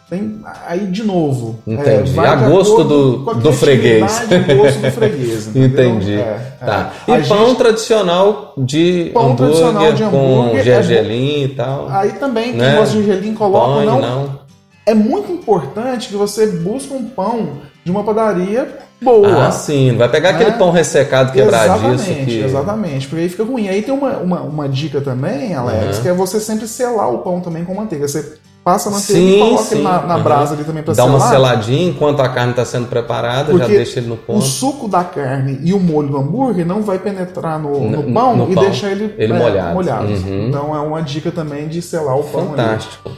Tem 0.10 0.42
aí 0.68 0.82
de 0.88 1.04
novo. 1.04 1.60
Entendi. 1.66 2.12
vai 2.12 2.28
A 2.28 2.36
gosto 2.36 2.84
do- 2.84 3.24
com 3.24 3.32
a 3.32 3.34
do 3.34 3.52
freguês. 3.54 4.02
gosto 4.02 4.80
do 4.80 4.92
freguês. 4.92 5.48
entendeu? 5.56 5.66
Entendi. 5.90 6.14
É, 6.14 6.18
é. 6.62 6.66
Tá. 6.66 6.92
A 7.08 7.20
E 7.20 7.24
pão 7.28 7.48
gente- 7.48 7.58
tradicional 7.58 8.54
de 8.58 9.10
Pão 9.14 9.32
hambúrguer 9.32 9.48
tradicional 9.48 9.94
de 9.94 10.04
com 10.04 10.42
hambúrguer 10.42 10.60
é 10.60 10.64
gergelim 10.64 11.44
e 11.44 11.48
tal. 11.50 11.88
Aí 11.90 12.12
também, 12.14 12.50
quem 12.52 12.58
Né? 12.58 12.76
gosta 12.76 12.96
de 12.98 13.04
gergelim, 13.06 13.34
coloca 13.34 13.74
Põe, 13.76 13.86
não. 13.86 14.02
não. 14.02 14.40
É 14.86 14.94
muito 14.94 15.32
importante 15.32 16.10
que 16.10 16.16
você 16.16 16.46
busque 16.48 16.94
um 16.94 17.06
pão 17.06 17.50
de 17.86 17.90
uma 17.90 18.04
padaria 18.04 18.68
boa. 19.02 19.48
Ah, 19.48 19.52
sim. 19.52 19.92
Não 19.92 20.00
vai 20.00 20.10
pegar 20.10 20.32
aquele 20.32 20.52
Né? 20.52 20.58
pão 20.58 20.72
ressecado 20.72 21.32
quebradiço 21.32 21.86
Exatamente, 21.86 22.26
que... 22.26 22.40
exatamente. 22.40 23.08
Porque 23.08 23.22
aí 23.24 23.30
fica 23.30 23.44
ruim. 23.46 23.68
Aí 23.70 23.82
tem 23.82 23.94
uma, 23.94 24.18
uma, 24.18 24.42
uma 24.42 24.70
dica 24.70 25.00
também, 25.02 25.56
Alex, 25.56 25.98
Uhum. 25.98 26.04
que 26.04 26.10
é 26.10 26.14
você 26.14 26.40
sempre 26.42 26.68
selar 26.68 27.10
o 27.12 27.20
pão 27.20 27.40
também 27.40 27.64
com 27.64 27.74
manteiga. 27.74 28.06
Você 28.08 28.34
passa 28.64 28.90
a 28.90 28.92
manteiga 28.94 29.20
Sim, 29.22 29.36
e 29.36 29.40
coloca 29.40 29.64
sim. 29.64 29.76
ele 29.76 29.84
na, 29.84 30.02
na 30.04 30.16
Uhum. 30.18 30.24
brasa 30.24 30.54
ali 30.54 30.64
também 30.64 30.84
Dá 30.84 30.94
selar. 30.96 31.10
uma 31.10 31.20
seladinha 31.30 31.90
enquanto 31.90 32.22
a 32.22 32.30
carne 32.30 32.52
está 32.52 32.64
sendo 32.64 32.88
preparada, 32.88 33.52
já 33.52 33.60
Porque 33.60 33.76
deixa 33.76 34.00
ele 34.00 34.08
no 34.08 34.14
O 34.16 34.18
ponto. 34.18 34.42
suco 34.46 34.88
da 34.88 35.04
carne 35.04 35.60
e 35.64 35.74
o 35.74 35.80
molho 35.80 36.08
do 36.10 36.18
hambúrguer 36.18 36.66
não 36.66 36.82
vai 36.82 36.98
penetrar 37.00 37.60
no, 37.60 37.90
no 37.90 38.02
No- 38.04 38.14
pão 38.14 38.38
no 38.38 38.52
e 38.52 38.56
pão. 38.56 38.64
deixar 38.64 38.92
ele, 38.92 39.14
Ele 39.18 39.34
é, 39.34 39.74
molhado. 39.74 40.08
Uhum. 40.08 40.48
Então 40.48 40.76
é 40.76 40.80
uma 40.80 41.02
dica 41.02 41.30
também 41.32 41.68
de 41.68 41.82
selar 41.82 42.18
o 42.18 42.24
pão 42.24 42.42
ali. 42.42 42.50
Fantástico. 42.52 43.12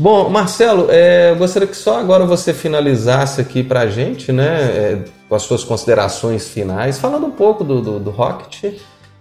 Bom, 0.00 0.28
Marcelo, 0.28 0.86
é, 0.90 1.32
eu 1.32 1.36
gostaria 1.36 1.66
que 1.66 1.76
só 1.76 1.98
agora 1.98 2.24
você 2.24 2.54
finalizasse 2.54 3.40
aqui 3.40 3.64
pra 3.64 3.88
gente, 3.88 4.30
né, 4.30 4.46
é, 4.62 4.98
com 5.28 5.34
as 5.34 5.42
suas 5.42 5.64
considerações 5.64 6.46
finais, 6.46 6.98
falando 6.98 7.26
um 7.26 7.32
pouco 7.32 7.64
do, 7.64 7.80
do, 7.80 7.98
do 7.98 8.10
Rocket, 8.10 8.74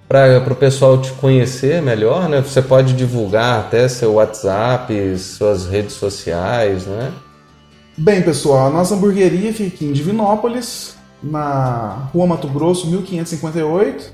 para 0.08 0.54
o 0.54 0.56
pessoal 0.56 1.02
te 1.02 1.12
conhecer 1.14 1.82
melhor, 1.82 2.30
né? 2.30 2.42
Você 2.42 2.62
pode 2.62 2.94
divulgar 2.94 3.60
até 3.60 3.88
seu 3.90 4.14
WhatsApp, 4.14 5.18
suas 5.18 5.68
redes 5.68 5.94
sociais, 5.94 6.86
né? 6.86 7.12
Bem, 7.98 8.22
pessoal, 8.22 8.68
a 8.68 8.70
nossa 8.70 8.96
hamburgueria 8.96 9.52
fica 9.52 9.84
em 9.84 9.92
Divinópolis, 9.92 10.96
na 11.22 12.10
Rua 12.14 12.28
Mato 12.28 12.48
Grosso, 12.48 12.88
1558. 12.88 14.14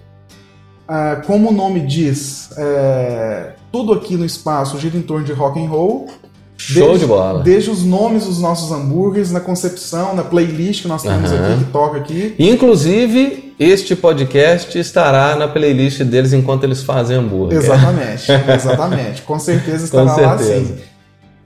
Ah, 0.88 1.22
como 1.26 1.50
o 1.50 1.54
nome 1.54 1.82
diz, 1.82 2.50
é, 2.58 3.54
tudo 3.72 3.94
aqui 3.94 4.16
no 4.16 4.26
espaço 4.26 4.80
gira 4.80 4.98
em 4.98 5.02
torno 5.02 5.26
de 5.26 5.34
rock 5.34 5.64
and 5.64 5.70
roll. 5.70 6.08
Show 6.58 6.88
desde, 6.90 7.00
de 7.00 7.06
bola. 7.08 7.42
Desde 7.42 7.70
os 7.70 7.84
nomes 7.84 8.26
dos 8.26 8.40
nossos 8.40 8.72
hambúrgueres, 8.72 9.32
na 9.32 9.40
concepção, 9.40 10.16
na 10.16 10.24
playlist 10.24 10.84
que 10.84 10.88
nós 10.88 11.02
temos 11.02 11.32
Aham. 11.32 11.54
aqui, 11.54 11.66
que 11.66 11.72
toca 11.72 11.98
aqui. 11.98 12.36
Inclusive, 12.40 13.54
este 13.60 13.96
podcast 13.96 14.78
estará 14.78 15.36
na 15.36 15.48
playlist 15.48 16.02
deles 16.04 16.34
enquanto 16.34 16.64
eles 16.64 16.84
fazem 16.84 17.18
hambúrguer. 17.18 17.58
Exatamente, 17.58 18.32
exatamente. 18.56 19.22
Com 19.24 19.40
certeza 19.40 19.88
Com 19.90 20.04
estará 20.06 20.28
lá 20.28 20.38
certeza. 20.38 20.76
sim. 20.76 20.82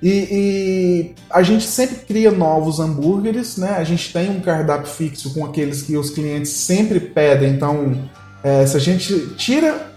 E, 0.01 0.09
e 0.09 1.15
a 1.29 1.41
gente 1.41 1.65
sempre 1.65 1.95
cria 2.07 2.29
novos 2.29 2.79
hambúrgueres, 2.79 3.57
né? 3.57 3.75
A 3.77 3.83
gente 3.83 4.13
tem 4.13 4.29
um 4.29 4.39
cardápio 4.39 4.87
fixo 4.87 5.33
com 5.33 5.43
aqueles 5.43 5.81
que 5.81 5.97
os 5.97 6.11
clientes 6.11 6.51
sempre 6.51 6.99
pedem. 6.99 7.49
Então, 7.49 7.97
é, 8.43 8.65
se 8.67 8.77
a 8.77 8.79
gente 8.79 9.29
tira 9.35 9.87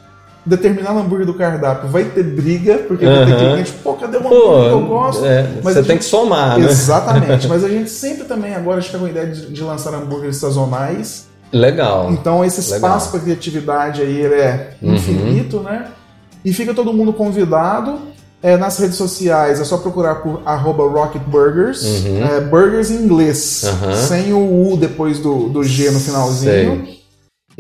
determinado 0.51 0.99
hambúrguer 0.99 1.27
do 1.27 1.35
cardápio, 1.35 1.89
vai 1.89 2.05
ter 2.05 2.23
briga, 2.23 2.79
porque 2.87 3.07
vai 3.07 3.25
ter 3.25 3.37
cliente, 3.37 3.73
pô, 3.83 3.95
cadê 3.95 4.17
o 4.17 4.21
hambúrguer 4.21 4.69
que 4.69 4.73
eu 4.75 4.81
Pô, 4.83 4.87
gosto? 4.87 5.25
é, 5.25 5.47
Mas 5.63 5.75
você 5.75 5.79
a 5.79 5.83
tem 5.83 5.91
gente- 5.93 5.99
que 6.01 6.05
somar, 6.05 6.59
né? 6.59 6.67
Exatamente, 6.67 7.47
mas 7.49 7.65
a 7.65 7.69
gente 7.69 7.89
sempre 7.89 8.25
também 8.25 8.55
agora 8.55 8.81
está 8.81 8.99
com 8.99 9.07
a 9.07 9.11
ideia 9.11 9.27
de, 9.29 9.47
de 9.47 9.63
lançar 9.63 9.95
hambúrgueres 9.95 10.37
sazonais. 10.37 11.27
Legal. 11.53 12.11
Então 12.13 12.45
esse 12.45 12.61
espaço 12.61 13.11
para 13.11 13.21
criatividade 13.21 14.03
aí 14.03 14.21
ele 14.21 14.35
é 14.35 14.71
Uhum. 14.83 14.95
infinito, 14.95 15.61
né? 15.61 15.87
E 16.45 16.53
fica 16.53 16.73
todo 16.75 16.93
mundo 16.93 17.13
convidado. 17.13 17.99
É, 18.43 18.57
nas 18.57 18.79
redes 18.79 18.97
sociais 18.97 19.61
é 19.61 19.65
só 19.65 19.77
procurar 19.77 20.15
por 20.23 20.41
arroba 20.47 20.85
Rocket 20.89 21.21
Burgers. 21.25 21.83
Uhum. 21.83 22.25
É, 22.25 22.41
burgers 22.41 22.91
em 22.91 22.95
inglês, 22.95 23.65
sem 24.09 24.33
o 24.33 24.39
U 24.73 24.77
depois 24.79 25.19
do, 25.19 25.51
do 25.51 25.63
G 25.63 25.91
no 25.91 26.01
finalzinho. 26.01 26.83
Sei. 26.87 27.00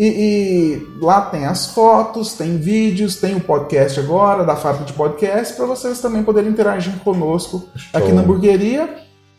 E, 0.03 0.07
e 0.07 0.87
lá 1.05 1.21
tem 1.21 1.45
as 1.45 1.67
fotos, 1.67 2.33
tem 2.33 2.57
vídeos, 2.57 3.17
tem 3.17 3.35
o 3.37 3.41
podcast 3.41 4.01
agora, 4.01 4.43
da 4.45 4.57
fábrica 4.57 4.87
de 4.87 4.95
podcast, 4.95 5.53
para 5.55 5.67
vocês 5.67 6.01
também 6.01 6.23
poderem 6.23 6.51
interagir 6.51 6.95
conosco 7.05 7.69
aqui 7.93 8.07
Show. 8.07 8.15
na 8.15 8.23
hamburgueria. 8.23 8.89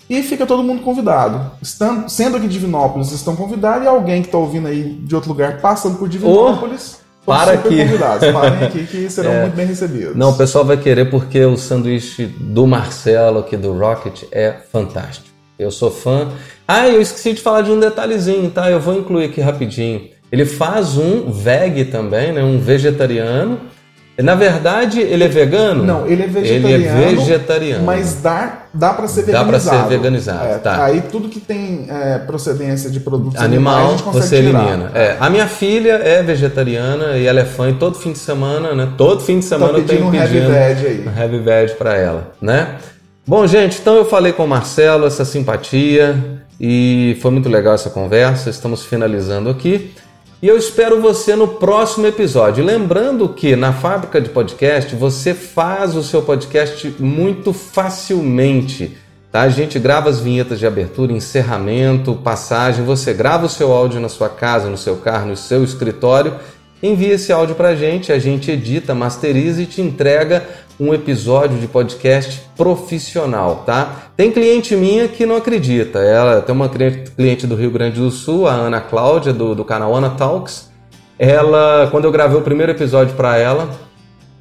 E 0.07 0.21
fica 0.21 0.45
todo 0.45 0.61
mundo 0.61 0.83
convidado. 0.83 1.51
Estando, 1.61 2.07
sendo 2.09 2.37
aqui 2.37 2.45
de 2.45 2.53
Divinópolis, 2.53 3.11
estão 3.11 3.35
convidados, 3.35 3.85
e 3.85 3.87
alguém 3.87 4.21
que 4.21 4.27
está 4.27 4.37
ouvindo 4.37 4.67
aí 4.67 4.83
de 5.01 5.15
outro 5.15 5.29
lugar, 5.31 5.59
passando 5.61 5.97
por 5.97 6.07
Divinópolis, 6.07 6.81
estão 6.81 7.01
para 7.25 7.53
aqui. 7.53 7.77
convidados. 7.77 8.31
Parem 8.31 8.63
aqui 8.67 8.85
que 8.85 9.09
serão 9.09 9.31
É. 9.31 9.41
muito 9.43 9.55
bem 9.55 9.65
recebidos. 9.65 10.15
Não, 10.15 10.29
o 10.29 10.37
pessoal 10.37 10.63
vai 10.63 10.77
querer 10.77 11.09
porque 11.09 11.43
o 11.43 11.57
sanduíche 11.57 12.25
do 12.27 12.67
Marcelo 12.67 13.39
aqui 13.39 13.57
do 13.57 13.73
Rocket 13.75 14.23
é 14.31 14.57
fantástico. 14.71 15.25
Eu 15.57 15.71
sou 15.71 15.89
fã. 15.89 16.27
Ah, 16.67 16.87
eu 16.87 17.01
esqueci 17.01 17.33
de 17.33 17.41
falar 17.41 17.61
de 17.61 17.71
um 17.71 17.79
detalhezinho, 17.79 18.51
tá? 18.51 18.69
Eu 18.69 18.79
vou 18.79 18.95
incluir 18.99 19.25
aqui 19.25 19.41
rapidinho. 19.41 20.09
Ele 20.31 20.45
faz 20.45 20.97
um 20.97 21.29
veg 21.31 21.85
também, 21.85 22.31
né? 22.31 22.43
Um 22.43 22.57
vegetariano. 22.59 23.59
Na 24.17 24.35
verdade, 24.35 24.99
ele 24.99 25.23
é 25.23 25.27
vegano? 25.27 25.83
Não, 25.83 26.05
ele 26.05 26.23
é 26.23 26.27
vegetariano. 26.27 27.01
Ele 27.01 27.13
é 27.13 27.15
vegetariano. 27.15 27.83
Mas 27.85 28.15
dá, 28.21 28.65
dá 28.73 28.93
para 28.93 29.07
ser 29.07 29.23
Dá 29.23 29.43
pra 29.43 29.57
veganizado. 29.57 29.81
ser 29.89 29.97
veganizado, 29.97 30.45
É, 30.45 30.57
tá. 30.59 30.83
Aí 30.85 31.01
tudo 31.11 31.27
que 31.27 31.39
tem 31.39 31.87
é, 31.89 32.19
procedência 32.19 32.89
de 32.89 32.99
produtos 32.99 33.39
animais, 33.41 33.75
a 33.75 33.79
Animal, 33.79 33.91
gente 33.91 34.03
consegue 34.03 34.25
você 34.27 34.35
elimina. 34.35 34.91
É, 34.93 35.17
a 35.19 35.29
minha 35.29 35.47
filha 35.47 35.93
é 35.93 36.21
vegetariana 36.21 37.17
e 37.17 37.25
ela 37.25 37.39
é 37.39 37.45
fã 37.45 37.69
e 37.69 37.73
todo 37.73 37.97
fim 37.97 38.11
de 38.11 38.19
semana, 38.19 38.75
né? 38.75 38.89
Todo 38.97 39.21
fim 39.23 39.39
de 39.39 39.45
semana 39.45 39.79
eu 39.79 39.85
tenho 39.85 40.05
um 40.05 40.13
heavy 40.13 40.39
veg 40.41 40.85
aí. 40.85 41.05
um 41.07 41.19
heavy 41.19 41.39
veg 41.39 41.71
para 41.75 41.95
ela, 41.97 42.31
né? 42.39 42.75
Bom, 43.25 43.47
gente, 43.47 43.79
então 43.79 43.95
eu 43.95 44.05
falei 44.05 44.33
com 44.33 44.43
o 44.43 44.47
Marcelo 44.47 45.07
essa 45.07 45.25
simpatia 45.25 46.15
e 46.59 47.17
foi 47.21 47.31
muito 47.31 47.49
legal 47.49 47.73
essa 47.73 47.89
conversa. 47.89 48.49
Estamos 48.49 48.83
finalizando 48.85 49.49
aqui. 49.49 49.93
E 50.41 50.47
eu 50.47 50.57
espero 50.57 50.99
você 50.99 51.35
no 51.35 51.47
próximo 51.47 52.07
episódio. 52.07 52.65
Lembrando 52.65 53.29
que 53.29 53.55
na 53.55 53.71
fábrica 53.71 54.19
de 54.19 54.27
podcast 54.27 54.95
você 54.95 55.35
faz 55.35 55.95
o 55.95 56.01
seu 56.01 56.23
podcast 56.23 56.95
muito 56.97 57.53
facilmente. 57.53 58.97
Tá? 59.31 59.41
A 59.41 59.49
gente 59.49 59.77
grava 59.77 60.09
as 60.09 60.19
vinhetas 60.19 60.57
de 60.57 60.65
abertura, 60.65 61.13
encerramento, 61.13 62.15
passagem. 62.15 62.83
Você 62.83 63.13
grava 63.13 63.45
o 63.45 63.49
seu 63.49 63.71
áudio 63.71 64.01
na 64.01 64.09
sua 64.09 64.29
casa, 64.29 64.67
no 64.67 64.79
seu 64.79 64.95
carro, 64.95 65.27
no 65.27 65.37
seu 65.37 65.63
escritório. 65.63 66.33
Envia 66.81 67.13
esse 67.13 67.31
áudio 67.31 67.53
pra 67.53 67.75
gente, 67.75 68.11
a 68.11 68.17
gente 68.17 68.49
edita, 68.49 68.95
masteriza 68.95 69.61
e 69.61 69.67
te 69.67 69.81
entrega 69.81 70.43
um 70.79 70.93
episódio 70.95 71.59
de 71.59 71.67
podcast 71.67 72.41
profissional, 72.57 73.63
tá? 73.65 74.09
Tem 74.17 74.31
cliente 74.31 74.75
minha 74.75 75.07
que 75.07 75.23
não 75.23 75.35
acredita. 75.35 75.99
Ela 75.99 76.41
tem 76.41 76.55
uma 76.55 76.67
cliente 76.67 77.11
cliente 77.11 77.45
do 77.45 77.55
Rio 77.55 77.69
Grande 77.69 77.99
do 77.99 78.09
Sul, 78.09 78.47
a 78.47 78.53
Ana 78.53 78.81
Cláudia, 78.81 79.31
do, 79.31 79.53
do 79.53 79.63
canal 79.63 79.95
Ana 79.95 80.09
Talks. 80.09 80.71
Ela, 81.19 81.87
quando 81.91 82.05
eu 82.05 82.11
gravei 82.11 82.35
o 82.35 82.41
primeiro 82.41 82.71
episódio 82.71 83.13
para 83.15 83.37
ela, 83.37 83.69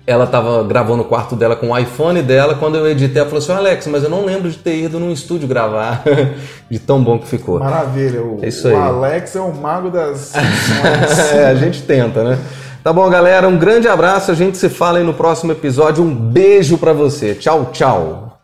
ela 0.07 0.25
estava 0.25 0.63
gravando 0.65 0.99
no 0.99 1.05
quarto 1.05 1.37
dela 1.37 1.55
com 1.55 1.71
o 1.71 1.79
iPhone 1.79 2.23
dela. 2.23 2.55
Quando 2.55 2.77
eu 2.77 2.89
editei, 2.89 3.21
ela 3.21 3.29
falou 3.29 3.43
assim: 3.43 3.53
Alex, 3.53 3.87
mas 3.87 4.03
eu 4.03 4.11
não 4.11 4.25
lembro 4.25 4.51
de 4.51 4.57
ter 4.59 4.77
ido 4.77 4.99
num 4.99 5.13
estúdio 5.13 5.47
gravar, 5.47 6.03
de 6.71 6.79
tão 6.79 7.03
bom 7.03 7.19
que 7.19 7.29
ficou. 7.29 7.59
Maravilha. 7.59 8.23
O, 8.23 8.39
É 8.43 8.49
isso 8.49 8.67
o 8.67 8.71
aí. 8.71 8.77
Alex 8.77 9.37
é 9.37 9.41
o 9.41 9.53
mago 9.55 9.91
das 9.91 10.33
é, 11.35 11.47
a 11.47 11.55
gente 11.55 11.83
tenta, 11.83 12.25
né? 12.25 12.39
Tá 12.83 12.93
bom, 12.93 13.09
galera. 13.11 13.47
Um 13.47 13.59
grande 13.59 13.89
abraço. 13.89 14.31
A 14.31 14.35
gente 14.35 14.57
se 14.57 14.69
fala 14.69 14.99
aí 14.99 15.05
no 15.05 15.15
próximo 15.15 15.53
episódio. 15.53 16.03
Um 16.03 16.15
beijo 16.15 16.79
pra 16.79 16.93
você. 16.93 17.35
Tchau, 17.35 17.71
tchau. 17.73 18.41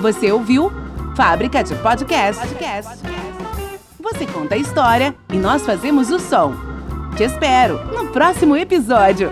Você 0.00 0.32
ouviu 0.32 0.72
Fábrica 1.16 1.62
de 1.62 1.74
Podcast. 1.76 2.42
Você 4.02 4.26
conta 4.26 4.56
a 4.56 4.58
história 4.58 5.14
e 5.32 5.36
nós 5.36 5.64
fazemos 5.64 6.10
o 6.10 6.18
som. 6.18 6.52
Te 7.16 7.22
espero 7.22 7.80
no 7.94 8.08
próximo 8.08 8.56
episódio. 8.56 9.30